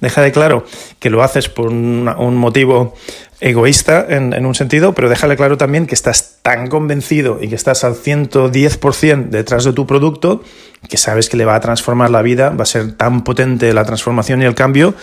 déjale 0.00 0.32
claro 0.32 0.64
que 0.98 1.08
lo 1.08 1.22
haces 1.22 1.48
por 1.48 1.68
un, 1.68 2.36
motivo 2.36 2.94
egoísta 3.40 4.04
en, 4.08 4.32
en, 4.32 4.44
un 4.44 4.54
sentido, 4.54 4.92
pero 4.92 5.08
déjale 5.08 5.36
claro 5.36 5.56
también 5.56 5.86
que 5.86 5.94
estás 5.94 6.38
tan 6.42 6.68
convencido 6.68 7.38
y 7.40 7.48
que 7.48 7.54
estás 7.54 7.84
al 7.84 7.94
110% 7.94 9.28
detrás 9.28 9.64
de 9.64 9.72
tu 9.72 9.86
producto 9.86 10.42
que 10.88 10.96
sabes 10.96 11.28
que 11.28 11.36
le 11.36 11.44
va 11.44 11.54
a 11.54 11.60
transformar 11.60 12.10
la 12.10 12.22
vida, 12.22 12.50
va 12.50 12.64
a 12.64 12.66
ser 12.66 12.92
tan 12.92 13.22
potente 13.22 13.72
la 13.72 13.84
transformación 13.84 14.42
y 14.42 14.46
el 14.46 14.54
cambio 14.54 14.94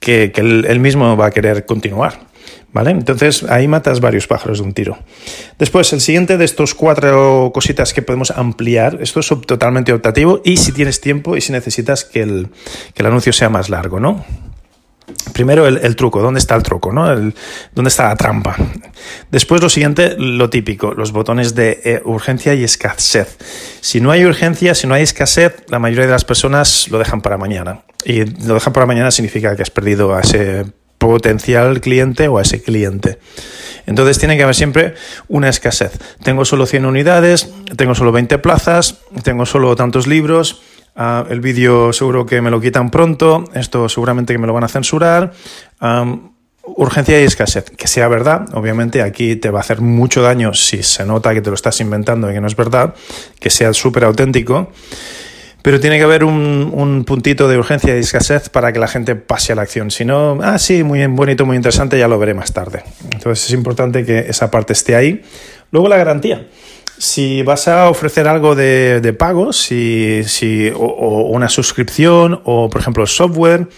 que, 0.00 0.32
él, 0.34 0.80
mismo 0.80 1.16
va 1.16 1.26
a 1.26 1.30
querer 1.30 1.66
continuar. 1.66 2.28
¿Vale? 2.72 2.92
Entonces 2.92 3.42
ahí 3.42 3.66
matas 3.66 4.00
varios 4.00 4.28
pájaros 4.28 4.58
de 4.58 4.64
un 4.64 4.72
tiro. 4.72 4.96
Después, 5.58 5.92
el 5.92 6.00
siguiente 6.00 6.38
de 6.38 6.44
estos 6.44 6.74
cuatro 6.74 7.50
cositas 7.52 7.92
que 7.92 8.00
podemos 8.00 8.30
ampliar, 8.30 8.98
esto 9.00 9.20
es 9.20 9.28
totalmente 9.44 9.92
optativo 9.92 10.40
y 10.44 10.56
si 10.56 10.70
tienes 10.70 11.00
tiempo 11.00 11.36
y 11.36 11.40
si 11.40 11.52
necesitas 11.52 12.04
que 12.04 12.22
el, 12.22 12.48
que 12.94 13.02
el 13.02 13.06
anuncio 13.06 13.32
sea 13.32 13.48
más 13.48 13.70
largo, 13.70 13.98
¿no? 13.98 14.24
Primero 15.32 15.66
el, 15.66 15.96
truco, 15.96 16.20
¿dónde 16.20 16.38
está 16.38 16.54
el 16.54 16.62
truco? 16.62 16.92
¿no? 16.92 17.06
¿Dónde 17.08 17.88
está 17.88 18.08
la 18.08 18.16
trampa? 18.16 18.56
Después 19.30 19.62
lo 19.62 19.68
siguiente, 19.68 20.16
lo 20.18 20.50
típico, 20.50 20.92
los 20.92 21.12
botones 21.12 21.54
de 21.54 21.80
eh, 21.84 22.02
urgencia 22.04 22.54
y 22.54 22.64
escasez. 22.64 23.38
Si 23.80 24.00
no 24.00 24.10
hay 24.10 24.24
urgencia, 24.24 24.74
si 24.74 24.86
no 24.86 24.94
hay 24.94 25.02
escasez, 25.02 25.54
la 25.68 25.78
mayoría 25.78 26.06
de 26.06 26.12
las 26.12 26.24
personas 26.24 26.88
lo 26.90 26.98
dejan 26.98 27.20
para 27.20 27.38
mañana. 27.38 27.82
Y 28.04 28.24
lo 28.24 28.54
dejan 28.54 28.72
para 28.72 28.86
mañana 28.86 29.10
significa 29.10 29.56
que 29.56 29.62
has 29.62 29.70
perdido 29.70 30.14
a 30.14 30.20
ese 30.20 30.66
potencial 30.98 31.80
cliente 31.80 32.28
o 32.28 32.38
a 32.38 32.42
ese 32.42 32.62
cliente. 32.62 33.18
Entonces 33.86 34.18
tiene 34.18 34.36
que 34.36 34.42
haber 34.42 34.54
siempre 34.54 34.94
una 35.28 35.48
escasez. 35.48 35.98
Tengo 36.22 36.44
solo 36.44 36.66
100 36.66 36.84
unidades, 36.84 37.50
tengo 37.76 37.94
solo 37.94 38.12
20 38.12 38.38
plazas, 38.38 38.98
tengo 39.22 39.46
solo 39.46 39.74
tantos 39.76 40.06
libros, 40.06 40.60
Ah, 40.96 41.24
el 41.30 41.40
vídeo 41.40 41.92
seguro 41.92 42.26
que 42.26 42.40
me 42.40 42.50
lo 42.50 42.60
quitan 42.60 42.90
pronto, 42.90 43.44
esto 43.54 43.88
seguramente 43.88 44.34
que 44.34 44.38
me 44.38 44.46
lo 44.46 44.52
van 44.52 44.64
a 44.64 44.68
censurar. 44.68 45.32
urgencia 46.62 47.20
y 47.20 47.24
escasez, 47.24 47.70
que 47.70 47.88
sea 47.88 48.06
verdad, 48.08 48.46
obviamente 48.54 49.02
aquí 49.02 49.36
te 49.36 49.50
va 49.50 49.58
a 49.58 49.62
hacer 49.62 49.80
mucho 49.80 50.22
daño 50.22 50.54
si 50.54 50.82
se 50.82 51.04
nota 51.04 51.34
que 51.34 51.40
te 51.40 51.50
lo 51.50 51.54
estás 51.54 51.80
inventando 51.80 52.30
y 52.30 52.34
que 52.34 52.40
no 52.40 52.46
es 52.46 52.54
verdad, 52.54 52.94
que 53.38 53.50
sea 53.50 53.72
súper 53.72 54.04
auténtico, 54.04 54.70
pero 55.62 55.80
tiene 55.80 55.98
que 55.98 56.04
haber 56.04 56.24
un, 56.24 56.70
un, 56.72 57.04
puntito 57.04 57.48
de 57.48 57.58
urgencia 57.58 57.96
y 57.96 58.00
escasez 58.00 58.48
para 58.48 58.72
que 58.72 58.78
la 58.78 58.88
gente 58.88 59.14
pase 59.14 59.52
a 59.52 59.56
la 59.56 59.62
acción. 59.62 59.90
Si 59.90 60.04
no, 60.04 60.38
ah, 60.42 60.58
sí, 60.58 60.82
muy 60.84 61.04
bonito, 61.06 61.44
muy 61.44 61.56
interesante, 61.56 61.98
ya 61.98 62.08
lo 62.08 62.18
veré 62.18 62.34
más 62.34 62.52
tarde. 62.52 62.82
Entonces 63.12 63.46
es 63.46 63.52
importante 63.52 64.04
que 64.04 64.20
esa 64.20 64.50
parte 64.50 64.72
esté 64.72 64.96
ahí. 64.96 65.22
Luego 65.70 65.88
la 65.88 65.96
garantía 65.96 66.46
si 67.00 67.42
vas 67.42 67.66
a 67.66 67.88
ofrecer 67.88 68.28
algo 68.28 68.54
de, 68.54 69.00
de 69.00 69.12
pago, 69.14 69.54
si, 69.54 70.22
si, 70.24 70.70
o, 70.74 71.30
una 71.30 71.48
suscripción 71.48 72.42
o, 72.44 72.68
por 72.68 72.82
ejemplo, 72.82 73.06
software, 73.06 73.68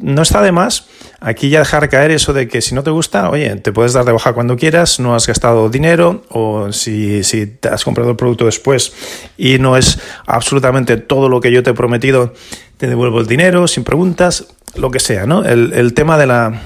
no 0.00 0.22
está 0.22 0.42
de 0.42 0.50
más 0.50 0.88
aquí 1.20 1.50
ya 1.50 1.60
dejar 1.60 1.88
caer 1.88 2.10
eso 2.10 2.32
de 2.32 2.48
que 2.48 2.60
si 2.60 2.74
no 2.74 2.82
te 2.82 2.90
gusta, 2.90 3.30
oye, 3.30 3.56
te 3.56 3.72
puedes 3.72 3.92
dar 3.92 4.04
de 4.04 4.10
baja 4.10 4.32
cuando 4.32 4.56
quieras, 4.56 4.98
no 4.98 5.14
has 5.14 5.26
gastado 5.26 5.70
dinero 5.70 6.24
o 6.28 6.72
si, 6.72 7.22
si 7.22 7.46
te 7.46 7.68
has 7.68 7.84
comprado 7.84 8.10
el 8.10 8.16
producto 8.16 8.44
después 8.44 8.92
y 9.38 9.58
no 9.58 9.76
es 9.76 10.00
absolutamente 10.26 10.96
todo 10.96 11.28
lo 11.28 11.40
que 11.40 11.52
yo 11.52 11.62
te 11.62 11.70
he 11.70 11.74
prometido, 11.74 12.34
te 12.76 12.88
devuelvo 12.88 13.20
el 13.20 13.26
dinero 13.26 13.68
sin 13.68 13.84
preguntas, 13.84 14.48
lo 14.74 14.90
que 14.90 14.98
sea, 14.98 15.26
¿no? 15.26 15.44
El, 15.44 15.72
el 15.72 15.94
tema 15.94 16.18
de 16.18 16.26
la, 16.26 16.60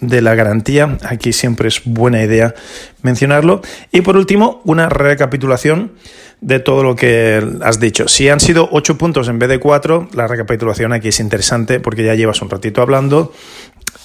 de 0.00 0.20
la 0.22 0.34
garantía. 0.34 0.98
Aquí 1.02 1.32
siempre 1.32 1.68
es 1.68 1.82
buena 1.84 2.22
idea 2.22 2.54
mencionarlo. 3.02 3.62
Y 3.92 4.02
por 4.02 4.16
último, 4.16 4.60
una 4.64 4.88
recapitulación 4.88 5.92
de 6.40 6.60
todo 6.60 6.82
lo 6.82 6.96
que 6.96 7.42
has 7.62 7.80
dicho. 7.80 8.08
Si 8.08 8.28
han 8.28 8.40
sido 8.40 8.68
ocho 8.70 8.98
puntos 8.98 9.28
en 9.28 9.38
vez 9.38 9.48
de 9.48 9.58
cuatro, 9.58 10.08
la 10.12 10.26
recapitulación 10.26 10.92
aquí 10.92 11.08
es 11.08 11.20
interesante 11.20 11.80
porque 11.80 12.04
ya 12.04 12.14
llevas 12.14 12.42
un 12.42 12.50
ratito 12.50 12.82
hablando 12.82 13.32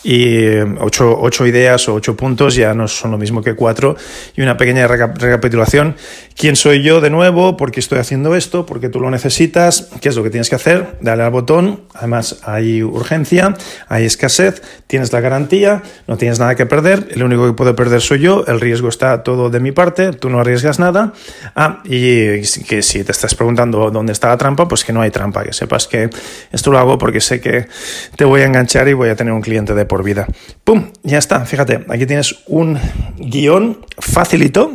y 0.03 0.57
ocho, 0.79 1.17
ocho, 1.19 1.45
ideas 1.45 1.88
o 1.88 1.93
ocho 1.93 2.15
puntos 2.15 2.55
ya 2.55 2.74
no 2.74 2.88
son 2.88 3.12
lo 3.12 3.17
mismo 3.17 3.41
que 3.41 3.55
cuatro 3.55 3.95
y 4.36 4.41
una 4.41 4.57
pequeña 4.57 4.88
recapitulación. 4.88 5.95
¿Quién 6.36 6.55
soy 6.55 6.81
yo 6.81 7.01
de 7.01 7.10
nuevo? 7.10 7.55
¿Por 7.55 7.71
qué 7.71 7.79
estoy 7.79 8.00
haciendo 8.00 8.36
esto? 8.36 8.65
¿Por 8.65 8.79
qué 8.79 8.89
tú 8.89 9.00
lo 9.00 9.12
necesitas? 9.12 9.89
¿Qué 10.01 10.10
es 10.10 10.15
lo 10.15 10.24
que 10.24 10.29
tienes 10.29 10.50
que 10.50 10.55
hacer? 10.55 10.98
Dale 11.01 11.24
al 11.24 11.31
botón. 11.31 11.81
Además 11.93 12.39
hay 12.43 12.81
urgencia, 12.81 13.53
hay 13.88 14.05
escasez, 14.05 14.62
tienes 14.88 15.13
la 15.13 15.19
garantía, 15.19 15.83
no 16.07 16.17
tienes 16.17 16.39
nada 16.39 16.55
que 16.55 16.65
perder. 16.65 17.10
El 17.12 17.24
único 17.24 17.45
que 17.45 17.53
puede 17.53 17.74
perder 17.74 18.01
soy 18.01 18.19
yo. 18.19 18.43
El 18.48 18.60
riesgo 18.60 18.89
está 18.89 19.21
todo 19.24 19.50
de 19.50 19.60
mi 19.60 19.71
parte. 19.71 20.13
Tú 20.13 20.29
no 20.29 20.39
arriesgas 20.39 20.79
nada. 20.79 21.13
Ah, 21.55 21.81
y 21.86 22.41
que 22.67 22.81
si 22.81 23.03
te 23.03 23.12
estás 23.12 23.36
preguntando 23.36 23.91
dónde 23.91 24.13
está 24.13 24.29
la 24.29 24.38
trampa, 24.38 24.67
pues 24.67 24.83
que 24.83 24.93
no 24.93 25.01
hay 25.01 25.12
trampa. 25.12 25.43
Que 25.43 25.53
sepas 25.53 25.88
que 25.88 26.10
esto 26.51 26.71
lo 26.71 26.79
hago 26.79 26.98
porque 26.98 27.21
sé 27.21 27.39
que 27.39 27.67
te 28.15 28.25
voy 28.25 28.41
a 28.41 28.45
enganchar 28.45 28.88
y 28.88 28.93
voy 28.93 29.10
a 29.10 29.15
tener 29.15 29.33
un 29.33 29.41
cliente 29.41 29.75
de 29.75 29.80
por 29.85 30.03
vida. 30.03 30.27
¡Pum! 30.63 30.91
Ya 31.03 31.17
está, 31.17 31.45
fíjate, 31.45 31.85
aquí 31.89 32.05
tienes 32.05 32.43
un 32.47 32.79
guion 33.17 33.85
facilito 33.97 34.73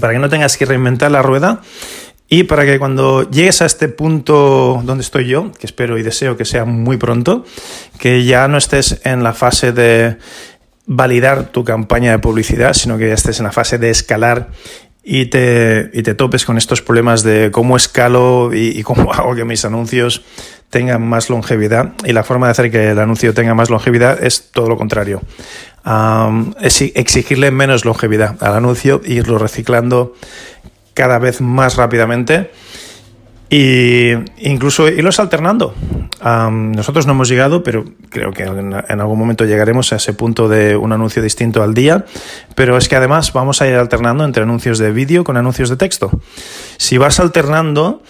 para 0.00 0.12
que 0.12 0.18
no 0.18 0.28
tengas 0.28 0.56
que 0.56 0.64
reinventar 0.64 1.10
la 1.10 1.22
rueda 1.22 1.62
y 2.28 2.44
para 2.44 2.66
que 2.66 2.78
cuando 2.78 3.28
llegues 3.30 3.62
a 3.62 3.66
este 3.66 3.88
punto 3.88 4.82
donde 4.84 5.02
estoy 5.02 5.26
yo, 5.26 5.50
que 5.52 5.66
espero 5.66 5.96
y 5.96 6.02
deseo 6.02 6.36
que 6.36 6.44
sea 6.44 6.66
muy 6.66 6.98
pronto, 6.98 7.44
que 7.98 8.24
ya 8.24 8.46
no 8.48 8.58
estés 8.58 9.00
en 9.04 9.22
la 9.22 9.32
fase 9.32 9.72
de 9.72 10.18
validar 10.84 11.52
tu 11.52 11.64
campaña 11.64 12.10
de 12.10 12.18
publicidad, 12.18 12.74
sino 12.74 12.98
que 12.98 13.08
ya 13.08 13.14
estés 13.14 13.38
en 13.38 13.44
la 13.44 13.52
fase 13.52 13.78
de 13.78 13.88
escalar 13.90 14.48
y 15.02 15.26
te, 15.26 15.90
y 15.94 16.02
te 16.02 16.14
topes 16.14 16.44
con 16.44 16.58
estos 16.58 16.82
problemas 16.82 17.22
de 17.22 17.50
cómo 17.50 17.78
escalo 17.78 18.52
y, 18.52 18.78
y 18.78 18.82
cómo 18.82 19.10
hago 19.14 19.34
que 19.34 19.46
mis 19.46 19.64
anuncios 19.64 20.22
tenga 20.70 20.98
más 20.98 21.30
longevidad 21.30 21.92
y 22.04 22.12
la 22.12 22.24
forma 22.24 22.46
de 22.46 22.52
hacer 22.52 22.70
que 22.70 22.90
el 22.90 22.98
anuncio 22.98 23.32
tenga 23.34 23.54
más 23.54 23.70
longevidad 23.70 24.22
es 24.22 24.50
todo 24.52 24.68
lo 24.68 24.76
contrario. 24.76 25.22
es 26.60 26.82
exigirle 26.82 27.50
menos 27.50 27.84
longevidad 27.84 28.36
al 28.42 28.54
anuncio 28.54 29.00
irlo 29.04 29.38
reciclando 29.38 30.14
cada 30.94 31.18
vez 31.18 31.40
más 31.40 31.76
rápidamente 31.76 32.50
e 33.50 34.24
incluso 34.38 34.88
irlos 34.88 35.18
alternando. 35.20 35.74
nosotros 36.20 37.06
no 37.06 37.12
hemos 37.12 37.28
llegado, 37.28 37.62
pero 37.62 37.84
creo 38.10 38.32
que 38.32 38.42
en, 38.42 38.74
algún 38.74 39.18
momento 39.18 39.46
llegaremos 39.46 39.92
a 39.92 39.96
ese 39.96 40.12
punto 40.12 40.48
de 40.48 40.76
un 40.76 40.92
anuncio 40.92 41.22
distinto 41.22 41.62
al 41.62 41.72
día. 41.72 42.04
Pero 42.54 42.76
es 42.76 42.88
que 42.88 42.96
además 42.96 43.32
vamos 43.32 43.62
a 43.62 43.68
ir 43.68 43.76
alternando 43.76 44.24
entre 44.24 44.42
anuncios 44.42 44.78
de 44.78 44.92
vídeo 44.92 45.24
con 45.24 45.38
anuncios 45.38 45.70
de 45.70 45.76
texto. 45.76 46.10
Si 46.76 46.98
vas 46.98 47.20
alternando, 47.20 48.02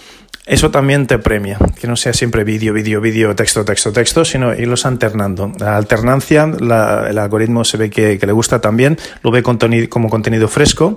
eso 0.49 0.71
también 0.71 1.07
te 1.07 1.19
premia, 1.19 1.59
que 1.79 1.87
no 1.87 1.95
sea 1.95 2.15
siempre 2.15 2.43
vídeo, 2.43 2.73
vídeo, 2.73 3.03
vídeo, 3.03 3.37
texto, 3.37 3.67
texto, 3.67 3.93
texto, 3.93 4.25
sino 4.25 4.55
irlos 4.55 4.87
alternando. 4.87 5.53
La 5.61 5.77
alternancia, 5.77 6.51
el 6.59 7.19
algoritmo 7.19 7.65
se 7.65 7.77
ve 7.77 7.91
que, 7.91 8.19
le 8.19 8.33
gusta 8.33 8.59
también, 8.59 8.97
lo 9.23 9.31
ve 9.31 9.43
como 9.43 10.09
contenido 10.09 10.49
fresco. 10.49 10.97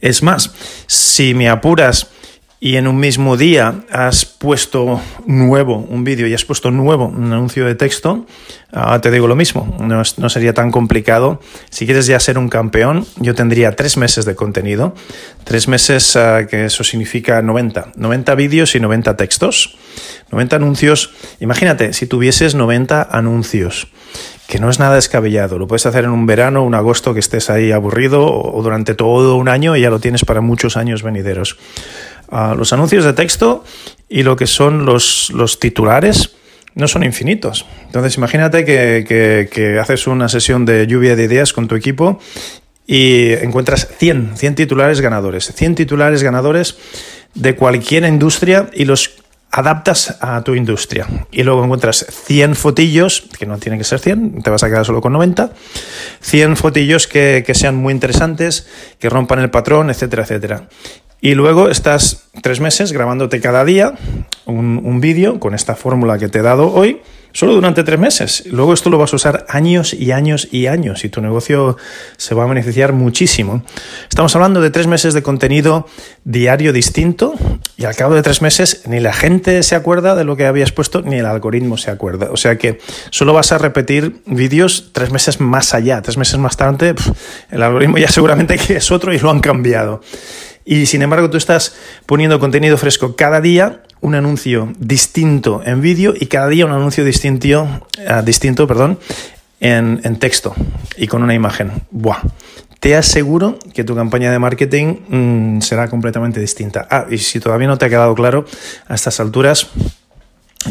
Es 0.00 0.24
más, 0.24 0.52
si 0.88 1.34
me 1.34 1.48
apuras 1.48 2.08
y 2.62 2.76
en 2.76 2.86
un 2.86 3.00
mismo 3.00 3.38
día 3.38 3.80
has 3.90 4.26
puesto 4.26 5.00
nuevo 5.26 5.78
un 5.78 6.04
vídeo 6.04 6.26
y 6.26 6.34
has 6.34 6.44
puesto 6.44 6.70
nuevo 6.70 7.06
un 7.06 7.32
anuncio 7.32 7.64
de 7.64 7.74
texto, 7.74 8.26
ah, 8.70 9.00
te 9.00 9.10
digo 9.10 9.26
lo 9.26 9.34
mismo, 9.34 9.74
no, 9.80 10.02
no, 10.18 10.28
sería 10.28 10.52
tan 10.52 10.70
complicado. 10.70 11.40
Si 11.70 11.86
quieres 11.86 12.06
ya 12.06 12.20
ser 12.20 12.36
un 12.36 12.50
campeón, 12.50 13.06
yo 13.16 13.34
tendría 13.34 13.74
tres 13.76 13.96
meses 13.96 14.26
de 14.26 14.34
contenido, 14.34 14.94
tres 15.44 15.68
meses 15.68 16.14
uh, 16.16 16.46
que 16.46 16.66
eso 16.66 16.84
significa 16.84 17.40
90, 17.40 17.92
90 17.96 18.34
vídeos 18.34 18.74
y 18.74 18.80
90 18.80 19.16
textos, 19.16 19.78
90 20.30 20.56
anuncios. 20.56 21.12
Imagínate, 21.40 21.94
si 21.94 22.06
tuvieses 22.06 22.54
90 22.54 23.08
anuncios 23.10 23.88
que 24.46 24.58
no 24.58 24.68
es 24.68 24.80
nada 24.80 24.96
descabellado. 24.96 25.60
Lo 25.60 25.68
puedes 25.68 25.86
hacer 25.86 26.02
en 26.02 26.10
un 26.10 26.26
verano, 26.26 26.64
un 26.64 26.74
agosto 26.74 27.14
que 27.14 27.20
estés 27.20 27.50
ahí 27.50 27.70
aburrido 27.70 28.26
o 28.26 28.60
durante 28.64 28.96
todo 28.96 29.36
un 29.36 29.48
año 29.48 29.76
y 29.76 29.82
ya 29.82 29.90
lo 29.90 30.00
tienes 30.00 30.24
para 30.24 30.40
muchos 30.40 30.76
años 30.76 31.04
venideros 31.04 31.56
los 32.30 32.72
anuncios 32.72 33.04
de 33.04 33.12
texto 33.12 33.64
y 34.08 34.22
lo 34.22 34.36
que 34.36 34.46
son 34.46 34.86
los, 34.86 35.30
los 35.30 35.58
titulares 35.58 36.36
no 36.74 36.88
son 36.88 37.04
infinitos. 37.04 37.66
Entonces 37.86 38.16
imagínate 38.16 38.64
que, 38.64 39.48
que, 39.50 39.78
haces 39.78 40.06
una 40.06 40.28
sesión 40.28 40.64
de 40.64 40.86
lluvia 40.86 41.16
de 41.16 41.24
ideas 41.24 41.52
con 41.52 41.68
tu 41.68 41.74
equipo 41.74 42.20
y 42.86 43.32
encuentras 43.32 43.88
100, 43.98 44.36
100 44.36 44.54
titulares 44.54 45.00
ganadores, 45.00 45.52
100 45.54 45.74
titulares 45.74 46.22
ganadores 46.22 46.76
de 47.34 47.54
cualquier 47.54 48.04
industria 48.04 48.68
y 48.72 48.84
los 48.84 49.20
adaptas 49.52 50.16
a 50.20 50.42
tu 50.42 50.54
industria. 50.54 51.06
Y 51.32 51.42
luego 51.42 51.64
encuentras 51.64 52.06
100 52.08 52.54
fotillos, 52.54 53.24
que 53.36 53.46
no 53.46 53.58
tienen 53.58 53.78
que 53.78 53.84
ser 53.84 53.98
100, 53.98 54.42
te 54.42 54.50
vas 54.50 54.62
a 54.62 54.68
quedar 54.68 54.84
solo 54.84 55.00
con 55.00 55.12
90, 55.12 55.50
100 56.20 56.56
fotillos 56.56 57.08
que, 57.08 57.42
que 57.44 57.54
sean 57.54 57.76
muy 57.76 57.92
interesantes, 57.92 58.68
que 58.98 59.08
rompan 59.08 59.40
el 59.40 59.50
patrón, 59.50 59.90
etcétera, 59.90 60.22
etcétera. 60.22 60.68
Y 61.20 61.34
luego 61.34 61.68
estás 61.68 62.24
tres 62.42 62.60
meses 62.60 62.92
grabándote 62.92 63.40
cada 63.40 63.64
día 63.64 63.94
un, 64.46 64.80
un 64.82 65.00
vídeo 65.00 65.38
con 65.38 65.54
esta 65.54 65.76
fórmula 65.76 66.18
que 66.18 66.28
te 66.28 66.38
he 66.38 66.42
dado 66.42 66.72
hoy, 66.72 67.02
solo 67.32 67.54
durante 67.54 67.84
tres 67.84 67.98
meses. 67.98 68.44
Luego 68.46 68.72
esto 68.72 68.88
lo 68.88 68.96
vas 68.96 69.12
a 69.12 69.16
usar 69.16 69.44
años 69.48 69.92
y 69.92 70.12
años 70.12 70.48
y 70.50 70.66
años 70.66 71.04
y 71.04 71.10
tu 71.10 71.20
negocio 71.20 71.76
se 72.16 72.34
va 72.34 72.44
a 72.44 72.46
beneficiar 72.46 72.94
muchísimo. 72.94 73.62
Estamos 74.08 74.34
hablando 74.34 74.60
de 74.60 74.70
tres 74.70 74.86
meses 74.86 75.12
de 75.12 75.22
contenido 75.22 75.86
diario 76.24 76.72
distinto 76.72 77.34
y 77.76 77.84
al 77.84 77.94
cabo 77.96 78.14
de 78.14 78.22
tres 78.22 78.40
meses 78.40 78.82
ni 78.86 78.98
la 78.98 79.12
gente 79.12 79.62
se 79.62 79.74
acuerda 79.74 80.14
de 80.14 80.24
lo 80.24 80.36
que 80.36 80.46
habías 80.46 80.72
puesto 80.72 81.02
ni 81.02 81.16
el 81.16 81.26
algoritmo 81.26 81.76
se 81.76 81.90
acuerda. 81.90 82.30
O 82.32 82.36
sea 82.38 82.56
que 82.56 82.78
solo 83.10 83.34
vas 83.34 83.52
a 83.52 83.58
repetir 83.58 84.22
vídeos 84.26 84.90
tres 84.92 85.12
meses 85.12 85.38
más 85.38 85.74
allá, 85.74 86.00
tres 86.00 86.16
meses 86.16 86.38
más 86.38 86.56
tarde, 86.56 86.94
el 87.50 87.62
algoritmo 87.62 87.98
ya 87.98 88.08
seguramente 88.08 88.58
es 88.74 88.90
otro 88.90 89.12
y 89.12 89.18
lo 89.18 89.30
han 89.30 89.40
cambiado 89.40 90.00
y 90.70 90.86
sin 90.86 91.02
embargo 91.02 91.28
tú 91.30 91.36
estás 91.36 91.74
poniendo 92.06 92.38
contenido 92.38 92.78
fresco 92.78 93.16
cada 93.16 93.40
día, 93.40 93.82
un 94.00 94.14
anuncio 94.14 94.72
distinto 94.78 95.62
en 95.64 95.80
vídeo 95.80 96.14
y 96.18 96.26
cada 96.26 96.46
día 96.46 96.64
un 96.64 96.70
anuncio 96.70 97.04
distinto, 97.04 97.62
uh, 97.98 98.22
distinto 98.24 98.68
perdón, 98.68 99.00
en, 99.58 100.00
en 100.04 100.16
texto 100.20 100.54
y 100.96 101.08
con 101.08 101.24
una 101.24 101.34
imagen. 101.34 101.72
¡Buah! 101.90 102.22
te 102.78 102.96
aseguro 102.96 103.58
que 103.74 103.84
tu 103.84 103.94
campaña 103.94 104.32
de 104.32 104.38
marketing 104.38 104.96
mm, 105.08 105.60
será 105.60 105.88
completamente 105.88 106.40
distinta. 106.40 106.86
Ah, 106.90 107.06
y 107.10 107.18
si 107.18 107.38
todavía 107.40 107.68
no 107.68 107.76
te 107.76 107.84
ha 107.84 107.88
quedado 107.88 108.14
claro 108.14 108.46
a 108.88 108.94
estas 108.94 109.20
alturas, 109.20 109.68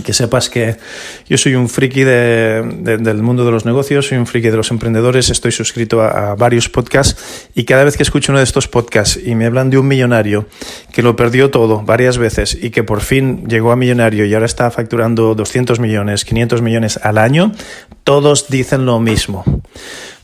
que 0.03 0.13
sepas 0.13 0.49
que 0.49 0.77
yo 1.27 1.37
soy 1.37 1.55
un 1.55 1.67
friki 1.67 2.03
del 2.03 3.23
mundo 3.23 3.43
de 3.43 3.51
los 3.51 3.65
negocios, 3.65 4.07
soy 4.07 4.19
un 4.19 4.27
friki 4.27 4.49
de 4.49 4.57
los 4.57 4.69
emprendedores, 4.69 5.31
estoy 5.31 5.51
suscrito 5.51 6.01
a, 6.01 6.35
varios 6.35 6.69
podcasts 6.69 7.49
y 7.55 7.63
cada 7.63 7.83
vez 7.83 7.97
que 7.97 8.03
escucho 8.03 8.31
uno 8.31 8.37
de 8.37 8.43
estos 8.43 8.67
podcasts 8.67 9.19
y 9.23 9.33
me 9.33 9.47
hablan 9.47 9.71
de 9.71 9.79
un 9.79 9.87
millonario 9.87 10.45
que 10.91 11.01
lo 11.01 11.15
perdió 11.15 11.49
todo 11.49 11.81
varias 11.81 12.19
veces 12.19 12.55
y 12.61 12.69
que 12.69 12.83
por 12.83 13.01
fin 13.01 13.47
llegó 13.47 13.71
a 13.71 13.75
millonario 13.75 14.25
y 14.25 14.33
ahora 14.33 14.45
está 14.45 14.69
facturando 14.69 15.33
200 15.33 15.79
millones, 15.79 16.23
500 16.23 16.61
millones 16.61 16.99
al 17.01 17.17
año, 17.17 17.51
todos 18.03 18.47
dicen 18.49 18.85
lo 18.85 18.99
mismo. 18.99 19.43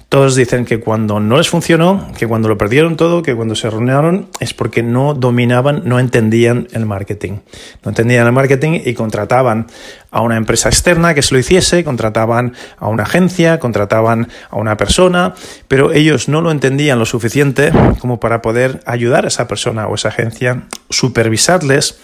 Todos 0.09 0.35
dicen 0.35 0.65
que 0.65 0.79
cuando 0.79 1.19
no 1.19 1.37
les 1.37 1.49
funcionó, 1.49 2.11
que 2.17 2.27
cuando 2.27 2.47
lo 2.47 2.57
perdieron 2.57 2.95
todo, 2.95 3.23
que 3.23 3.35
cuando 3.35 3.55
se 3.55 3.69
reunieron 3.69 4.29
es 4.39 4.53
porque 4.53 4.83
no 4.83 5.13
dominaban, 5.15 5.81
no 5.85 5.99
entendían 5.99 6.67
el 6.73 6.85
marketing. 6.85 7.39
No 7.83 7.89
entendían 7.89 8.27
el 8.27 8.31
marketing 8.31 8.81
y 8.85 8.93
contrataban 8.93 9.67
a 10.11 10.21
una 10.21 10.37
empresa 10.37 10.69
externa 10.69 11.15
que 11.15 11.23
se 11.23 11.33
lo 11.33 11.39
hiciese, 11.39 11.83
contrataban 11.83 12.53
a 12.77 12.87
una 12.87 13.03
agencia, 13.03 13.59
contrataban 13.59 14.29
a 14.51 14.57
una 14.57 14.77
persona, 14.77 15.33
pero 15.67 15.91
ellos 15.91 16.29
no 16.29 16.41
lo 16.41 16.51
entendían 16.51 16.99
lo 16.99 17.05
suficiente 17.05 17.71
como 17.99 18.19
para 18.19 18.41
poder 18.41 18.81
ayudar 18.85 19.25
a 19.25 19.29
esa 19.29 19.47
persona 19.47 19.87
o 19.87 19.95
esa 19.95 20.09
agencia, 20.09 20.67
supervisarles, 20.89 21.99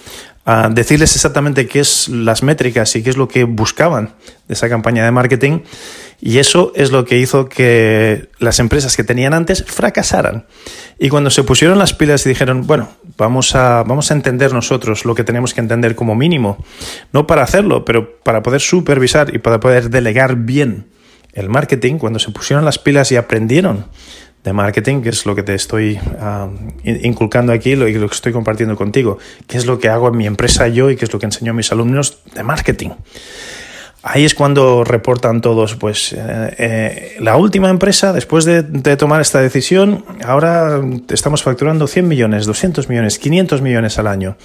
decirles 0.72 1.16
exactamente 1.16 1.68
qué 1.68 1.80
es 1.80 2.10
las 2.10 2.42
métricas 2.42 2.96
y 2.96 3.04
qué 3.04 3.12
es 3.12 3.18
lo 3.18 3.28
que 3.28 3.44
buscaban 3.44 4.16
de 4.48 4.56
esa 4.56 4.70
campaña 4.70 5.06
de 5.06 5.12
marketing 5.12 5.60
y 6.22 6.38
eso 6.38 6.72
es 6.76 6.92
lo 6.92 7.04
que 7.04 7.18
hizo 7.18 7.50
que 7.50 8.30
las 8.38 8.60
empresas 8.60 8.96
que 8.96 9.04
tenían 9.04 9.34
antes 9.34 9.66
fracasaran. 9.66 10.46
Y 11.00 11.10
cuando 11.10 11.32
se 11.32 11.44
pusieron 11.44 11.80
las 11.80 11.94
pilas 11.94 12.24
y 12.28 12.30
dijeron, 12.30 12.68
bueno, 12.68 12.90
vamos 13.18 13.56
a, 13.56 13.82
vamos 13.82 14.12
a 14.12 14.14
entender 14.14 14.54
nosotros 14.54 15.04
lo 15.04 15.16
que 15.16 15.24
tenemos 15.24 15.56
que 15.56 15.62
entender 15.62 15.96
como 15.96 16.14
mínimo, 16.14 16.64
no 17.12 17.26
para 17.26 17.42
hacerlo, 17.42 17.86
pero 17.86 18.22
para 18.22 18.44
poder 18.44 18.62
supervisar 18.62 19.34
y 19.34 19.40
para 19.40 19.60
poder 19.60 19.90
delegar 19.90 20.36
bien 20.36 20.86
el 21.34 21.50
marketing, 21.50 21.98
cuando 21.98 22.20
se 22.20 22.30
pusieron 22.30 22.66
las 22.66 22.78
pilas 22.78 23.12
y 23.12 23.16
aprendieron 23.16 23.86
de 24.44 24.54
marketing, 24.54 25.02
que 25.02 25.10
es 25.10 25.26
lo 25.26 25.34
que 25.34 25.44
te 25.44 25.56
estoy 25.56 26.00
ah, 26.20 26.50
inculcando 26.84 27.52
aquí 27.52 27.76
lo, 27.76 27.88
lo 27.88 28.08
que 28.08 28.16
estoy 28.16 28.32
compartiendo 28.32 28.76
contigo, 28.76 29.18
qué 29.48 29.58
es 29.58 29.66
lo 29.66 29.80
que 29.80 29.90
hago 29.90 30.10
en 30.10 30.18
mi 30.18 30.28
empresa 30.28 30.68
yo 30.68 30.92
y 30.92 30.98
qué 30.98 31.06
es 31.06 31.14
lo 31.14 31.20
que 31.20 31.26
enseño 31.26 31.52
a 31.52 31.56
mis 31.56 31.72
alumnos 31.72 32.20
de 32.36 32.44
marketing. 32.44 32.90
Ahí 34.04 34.26
es 34.26 34.34
cuando 34.34 34.84
reportan 34.84 35.42
todos, 35.42 35.76
pues 35.76 36.14
eh, 36.14 36.18
eh, 36.58 37.18
la 37.20 37.38
última 37.38 37.70
empresa, 37.70 38.14
después 38.14 38.46
de, 38.46 38.64
tomar 38.98 39.22
esta 39.22 39.40
decisión, 39.42 40.04
ahora 40.26 40.82
estamos 41.10 41.44
facturando 41.44 41.86
100 41.86 42.08
millones, 42.08 42.48
200 42.48 42.90
millones, 42.90 43.20
500 43.20 43.62
millones 43.62 44.00
al 44.00 44.08
año. 44.08 44.38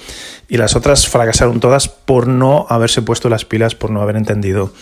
Y 0.49 0.59
las 0.59 0.77
otras 0.77 1.09
fracasaron 1.09 1.59
todas 1.59 1.89
por 1.89 2.29
no 2.29 2.67
haberse 2.69 3.01
puesto 3.01 3.31
las 3.31 3.47
pilas, 3.47 3.75
por 3.75 3.91
no 3.91 4.03
haber 4.03 4.17
entendido 4.17 4.75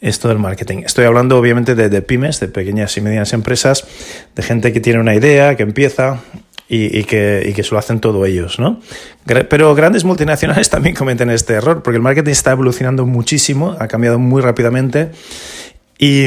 esto 0.00 0.28
del 0.28 0.38
marketing. 0.38 0.82
Estoy 0.84 1.06
hablando 1.06 1.36
obviamente 1.36 1.74
de, 1.74 1.88
de 1.88 2.02
pymes, 2.02 2.38
de 2.38 2.46
pequeñas 2.46 2.96
y 2.96 3.00
medianas 3.00 3.32
empresas, 3.32 3.84
de 4.36 4.42
gente 4.44 4.72
que 4.72 4.78
tiene 4.78 5.00
una 5.00 5.16
idea, 5.16 5.56
que 5.56 5.64
empieza, 5.64 6.20
y, 6.68 7.04
que, 7.04 7.46
y, 7.46 7.52
que, 7.52 7.62
se 7.62 7.72
lo 7.72 7.78
hacen 7.78 8.00
todo 8.00 8.24
ellos, 8.24 8.58
¿no? 8.58 8.80
Pero 9.26 9.74
grandes 9.74 10.04
multinacionales 10.04 10.70
también 10.70 10.94
cometen 10.94 11.30
este 11.30 11.54
error, 11.54 11.82
porque 11.82 11.96
el 11.96 12.02
marketing 12.02 12.32
está 12.32 12.52
evolucionando 12.52 13.06
muchísimo, 13.06 13.76
ha 13.78 13.88
cambiado 13.88 14.18
muy 14.18 14.42
rápidamente 14.42 15.10
y 15.98 16.26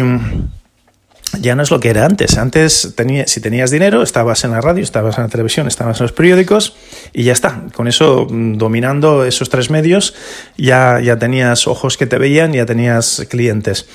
ya 1.39 1.55
no 1.55 1.63
es 1.63 1.71
lo 1.71 1.79
que 1.79 1.89
era 1.89 2.05
antes. 2.05 2.37
Antes, 2.37 2.93
tenía, 2.95 3.27
si 3.27 3.41
tenías 3.41 3.71
dinero, 3.71 4.01
estabas 4.01 4.43
en 4.43 4.51
la 4.51 4.61
radio, 4.61 4.83
estabas 4.83 5.17
en 5.17 5.25
la 5.25 5.29
televisión, 5.29 5.67
estabas 5.67 5.99
en 5.99 6.05
los 6.05 6.11
periódicos 6.11 6.75
y 7.13 7.23
ya 7.23 7.33
está. 7.33 7.63
Con 7.73 7.87
eso, 7.87 8.27
mm, 8.29 8.53
dominando 8.53 9.25
esos 9.25 9.49
tres 9.49 9.69
medios, 9.69 10.13
ya, 10.57 10.99
ya 11.01 11.17
tenías 11.17 11.67
ojos 11.67 11.97
que 11.97 12.07
te 12.07 12.17
veían, 12.17 12.53
ya 12.53 12.65
tenías 12.65 13.25
clientes. 13.29 13.87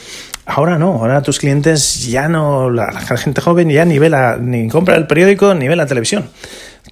Ahora 0.44 0.76
no, 0.76 0.94
ahora 0.94 1.22
tus 1.22 1.38
clientes 1.38 2.07
ya 2.09 2.28
no, 2.28 2.68
la, 2.68 2.90
gente 3.16 3.40
joven 3.40 3.70
ya 3.70 3.85
ni 3.85 3.98
ve 4.00 4.11
la, 4.11 4.38
ni 4.38 4.68
compra 4.68 4.96
el 4.96 5.07
periódico 5.07 5.55
ni 5.55 5.68
ve 5.68 5.76
la 5.76 5.87
televisión. 5.87 6.28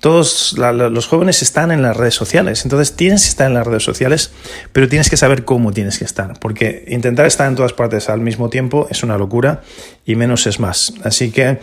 Todos 0.01 0.55
los 0.57 1.07
jóvenes 1.09 1.43
están 1.43 1.73
en 1.73 1.83
las 1.83 1.97
redes 1.97 2.15
sociales, 2.15 2.65
entonces 2.65 2.95
tienes 2.95 3.25
que 3.25 3.29
estar 3.29 3.49
en 3.49 3.55
las 3.55 3.67
redes 3.67 3.83
sociales, 3.83 4.31
pero 4.73 4.89
tienes 4.89 5.11
que 5.11 5.17
saber 5.17 5.45
cómo 5.45 5.73
tienes 5.73 5.99
que 5.99 6.05
estar, 6.05 6.39
porque 6.39 6.85
intentar 6.89 7.27
estar 7.27 7.49
en 7.49 7.57
todas 7.57 7.73
partes 7.73 8.09
al 8.09 8.21
mismo 8.21 8.49
tiempo 8.49 8.87
es 8.89 9.03
una 9.03 9.19
locura 9.19 9.63
y 10.07 10.15
menos 10.15 10.47
es 10.47 10.61
más. 10.61 10.95
Así 11.03 11.33
que 11.33 11.59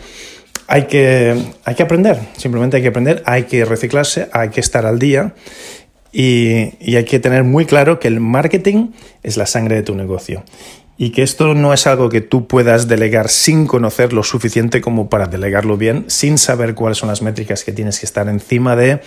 hay 0.68 0.84
que, 0.84 1.42
hay 1.64 1.74
que 1.74 1.82
aprender, 1.82 2.20
simplemente 2.36 2.76
hay 2.76 2.82
que 2.82 2.88
aprender, 2.88 3.22
hay 3.24 3.44
que 3.44 3.64
reciclarse, 3.64 4.28
hay 4.32 4.50
que 4.50 4.60
estar 4.60 4.84
al 4.84 4.98
día 4.98 5.34
y, 6.12 6.74
y, 6.80 6.96
hay 6.96 7.04
que 7.04 7.18
tener 7.18 7.44
muy 7.44 7.64
claro 7.64 7.98
que 7.98 8.08
el 8.08 8.20
marketing 8.20 8.92
es 9.22 9.36
la 9.36 9.46
sangre 9.46 9.76
de 9.76 9.82
tu 9.82 9.94
negocio 9.94 10.44
y 10.98 11.10
que 11.10 11.22
esto 11.22 11.54
no 11.54 11.72
es 11.72 11.86
algo 11.86 12.08
que 12.08 12.20
tú 12.20 12.48
puedas 12.48 12.88
delegar 12.88 13.28
sin 13.28 13.66
conocer 13.66 14.12
lo 14.12 14.24
suficiente 14.24 14.80
como 14.80 15.08
para 15.08 15.26
delegarlo 15.26 15.76
bien, 15.76 16.04
sin 16.08 16.36
saber 16.38 16.74
cuáles 16.74 16.98
son 16.98 17.08
las 17.08 17.22
métricas 17.22 17.62
que 17.62 17.72
tienes 17.72 18.00
que 18.00 18.06
estar 18.06 18.28
encima 18.28 18.74
de 18.74 19.00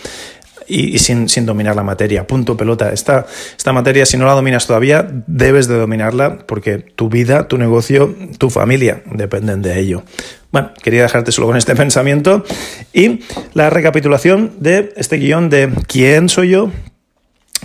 y, 0.67 0.99
sin, 0.99 1.27
dominar 1.45 1.75
la 1.75 1.83
materia. 1.83 2.25
Punto 2.25 2.55
pelota. 2.55 2.93
Esta, 2.93 3.25
esta 3.57 3.73
materia, 3.73 4.05
si 4.05 4.17
no 4.17 4.25
la 4.25 4.33
dominas 4.33 4.67
todavía, 4.67 5.05
debes 5.27 5.67
de 5.67 5.77
dominarla 5.77 6.39
porque 6.47 6.77
tu 6.77 7.09
vida, 7.09 7.49
tu 7.49 7.57
negocio, 7.57 8.15
tu 8.37 8.49
familia 8.49 9.03
dependen 9.11 9.61
de 9.61 9.79
ello. 9.79 10.03
Bueno, 10.51 10.71
quería 10.81 11.03
dejarte 11.03 11.33
solo 11.33 11.47
con 11.47 11.57
este 11.57 11.75
pensamiento 11.75 12.45
y 12.93 13.21
la 13.53 13.69
recapitulación 13.69 14.53
de 14.59 14.93
este 14.95 15.17
guion 15.17 15.49
de 15.49 15.69
quién 15.87 16.29
soy 16.29 16.49
yo, 16.49 16.71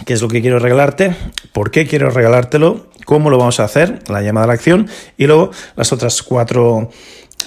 qué 0.05 0.13
es 0.13 0.23
lo 0.23 0.29
que 0.29 0.41
quiero 0.41 0.59
regalarte, 0.59 1.15
por 1.53 1.71
qué 1.71 1.87
quiero 1.87 2.11
regalártelo 2.11 2.87
cómo 3.07 3.31
lo 3.31 3.39
vamos 3.39 3.61
a 3.61 3.65
hacer, 3.65 4.01
la 4.09 4.21
llamada 4.21 4.45
a 4.45 4.47
la 4.49 4.55
acción, 4.55 4.89
y 5.17 5.27
luego 5.27 5.53
las 5.77 5.93
otras 5.93 6.23
cuatro 6.23 6.91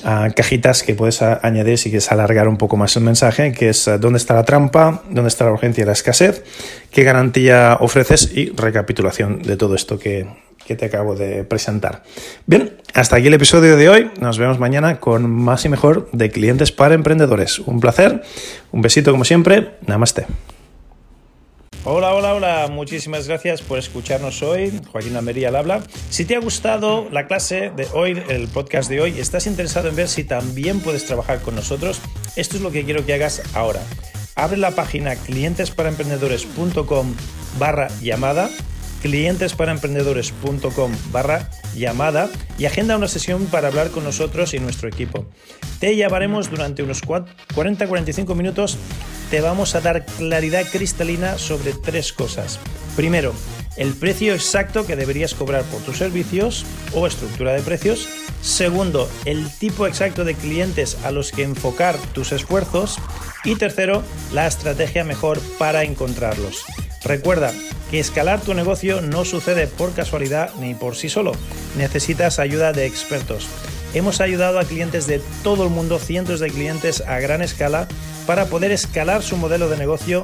ah, 0.03 0.29
cajitas 0.35 0.83
que 0.83 0.95
puedes 0.95 1.21
añadir 1.21 1.77
si 1.77 1.89
quieres 1.89 2.11
alargar 2.11 2.47
un 2.47 2.57
poco 2.57 2.77
más 2.77 2.95
el 2.95 3.03
mensaje, 3.03 3.51
que 3.51 3.69
es 3.69 3.87
ah, 3.87 3.97
dónde 3.97 4.17
está 4.17 4.33
la 4.33 4.45
trampa, 4.45 5.03
dónde 5.09 5.27
está 5.27 5.45
la 5.45 5.51
urgencia 5.51 5.83
y 5.83 5.85
la 5.85 5.91
escasez, 5.91 6.43
qué 6.91 7.03
garantía 7.03 7.77
ofreces 7.79 8.31
y 8.33 8.51
recapitulación 8.51 9.41
de 9.43 9.57
todo 9.57 9.75
esto 9.75 9.99
que, 9.99 10.27
que 10.65 10.75
te 10.75 10.85
acabo 10.85 11.15
de 11.15 11.43
presentar. 11.43 12.03
Bien, 12.45 12.77
hasta 12.93 13.17
aquí 13.17 13.27
el 13.27 13.33
episodio 13.33 13.75
de 13.75 13.89
hoy. 13.89 14.11
Nos 14.21 14.37
vemos 14.37 14.59
mañana 14.59 14.99
con 14.99 15.29
más 15.29 15.65
y 15.65 15.69
mejor 15.69 16.09
de 16.13 16.29
clientes 16.29 16.71
para 16.71 16.95
emprendedores. 16.95 17.59
Un 17.59 17.79
placer, 17.79 18.21
un 18.71 18.81
besito 18.81 19.11
como 19.11 19.25
siempre. 19.25 19.71
Namaste. 19.87 20.27
Hola, 21.85 22.13
hola, 22.13 22.33
hola. 22.33 22.67
Muchísimas 22.69 23.27
gracias 23.27 23.61
por 23.61 23.79
escucharnos 23.79 24.43
hoy. 24.43 24.81
Joaquín 24.91 25.15
Almería 25.15 25.47
al 25.47 25.55
habla. 25.55 25.81
Si 26.09 26.25
te 26.25 26.35
ha 26.35 26.39
gustado 26.39 27.07
la 27.09 27.25
clase 27.25 27.71
de 27.73 27.87
hoy, 27.93 28.21
el 28.27 28.49
podcast 28.49 28.89
de 28.89 28.99
hoy, 28.99 29.17
estás 29.17 29.47
interesado 29.47 29.87
en 29.87 29.95
ver 29.95 30.09
si 30.09 30.25
también 30.25 30.81
puedes 30.81 31.05
trabajar 31.05 31.39
con 31.39 31.55
nosotros, 31.55 32.01
esto 32.35 32.57
es 32.57 32.61
lo 32.61 32.71
que 32.71 32.83
quiero 32.83 33.05
que 33.05 33.13
hagas 33.13 33.41
ahora. 33.55 33.81
Abre 34.35 34.57
la 34.57 34.71
página 34.71 35.15
clientesparaemprendedores.com 35.15 37.15
barra 37.57 37.87
llamada 38.01 38.49
clientesparaemprendedores.com 39.01 40.91
barra 41.11 41.49
llamada 41.75 42.29
y 42.57 42.65
agenda 42.65 42.97
una 42.97 43.07
sesión 43.07 43.45
para 43.45 43.67
hablar 43.67 43.89
con 43.91 44.03
nosotros 44.03 44.53
y 44.53 44.59
nuestro 44.59 44.87
equipo. 44.87 45.25
Te 45.79 45.95
llamaremos 45.95 46.49
durante 46.49 46.83
unos 46.83 47.03
40-45 47.03 48.35
minutos 48.35 48.77
te 49.29 49.41
vamos 49.41 49.75
a 49.75 49.81
dar 49.81 50.05
claridad 50.05 50.65
cristalina 50.71 51.37
sobre 51.37 51.73
tres 51.73 52.13
cosas. 52.13 52.59
Primero, 52.95 53.33
el 53.77 53.93
precio 53.93 54.33
exacto 54.33 54.85
que 54.85 54.95
deberías 54.95 55.35
cobrar 55.35 55.63
por 55.65 55.81
tus 55.81 55.97
servicios 55.97 56.65
o 56.93 57.05
estructura 57.05 57.53
de 57.53 57.61
precios. 57.61 58.09
Segundo, 58.41 59.07
el 59.25 59.47
tipo 59.59 59.85
exacto 59.85 60.25
de 60.25 60.33
clientes 60.33 60.97
a 61.03 61.11
los 61.11 61.31
que 61.31 61.43
enfocar 61.43 61.95
tus 62.13 62.31
esfuerzos. 62.31 62.97
Y 63.43 63.55
tercero, 63.55 64.03
la 64.33 64.47
estrategia 64.47 65.03
mejor 65.03 65.39
para 65.59 65.83
encontrarlos. 65.83 66.65
Recuerda 67.03 67.53
que 67.89 67.99
escalar 67.99 68.41
tu 68.41 68.53
negocio 68.53 69.01
no 69.01 69.25
sucede 69.25 69.67
por 69.67 69.93
casualidad 69.93 70.51
ni 70.59 70.73
por 70.73 70.95
sí 70.95 71.09
solo. 71.09 71.31
Necesitas 71.77 72.39
ayuda 72.39 72.73
de 72.73 72.85
expertos. 72.85 73.47
Hemos 73.93 74.21
ayudado 74.21 74.59
a 74.59 74.65
clientes 74.65 75.07
de 75.07 75.19
todo 75.43 75.63
el 75.63 75.69
mundo, 75.69 75.97
cientos 75.97 76.39
de 76.39 76.49
clientes 76.49 77.01
a 77.01 77.19
gran 77.19 77.41
escala, 77.41 77.87
para 78.27 78.45
poder 78.45 78.71
escalar 78.71 79.23
su 79.23 79.37
modelo 79.37 79.69
de 79.69 79.77
negocio 79.77 80.21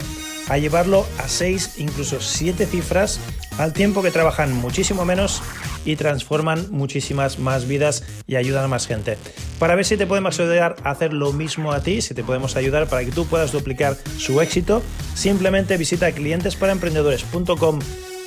a 0.48 0.60
llevarlo 0.60 1.08
a 1.18 1.28
6, 1.28 1.76
incluso 1.78 2.22
7 2.22 2.68
cifras, 2.68 3.20
al 3.58 3.74
tiempo 3.74 4.04
que 4.04 4.12
trabajan 4.12 4.54
muchísimo 4.54 5.06
menos 5.06 5.42
y 5.86 5.96
transforman 5.96 6.68
muchísimas 6.72 7.40
más 7.40 7.68
vidas 7.68 8.04
y 8.28 8.36
ayudan 8.36 8.66
a 8.66 8.68
más 8.68 8.88
gente. 8.88 9.18
Para 9.60 9.76
ver 9.76 9.86
si 9.86 9.96
te 9.96 10.08
podemos 10.08 10.40
ayudar 10.40 10.76
a 10.84 10.92
hacer 10.92 11.14
lo 11.14 11.32
mismo 11.32 11.72
a 11.72 11.82
ti, 11.82 12.02
si 12.02 12.14
te 12.14 12.24
podemos 12.24 12.56
ayudar 12.56 12.88
para 12.88 13.06
que 13.06 13.12
tú 13.12 13.26
puedas 13.26 13.52
duplicar 13.52 13.96
su 14.18 14.42
éxito, 14.42 14.82
simplemente 15.14 15.78
visita 15.78 16.12
clientesparaemprendedores.com 16.12 17.80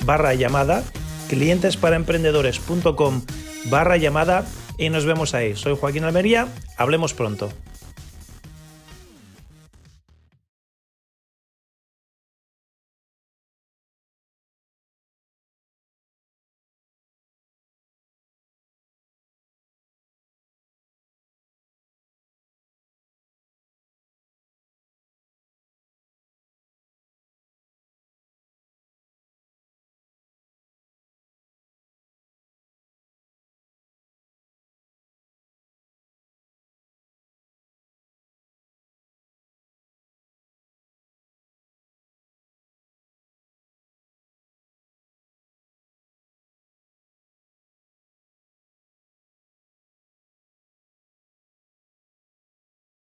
barra 0.05 0.33
llamada, 0.33 0.83
clientesparaemprendedores.com 1.29 3.21
barra 3.65 3.97
llamada 3.97 4.45
y 4.77 4.89
nos 4.89 5.05
vemos 5.05 5.33
ahí. 5.33 5.55
Soy 5.55 5.75
Joaquín 5.75 6.05
Almería, 6.05 6.47
hablemos 6.77 7.13
pronto. 7.13 7.51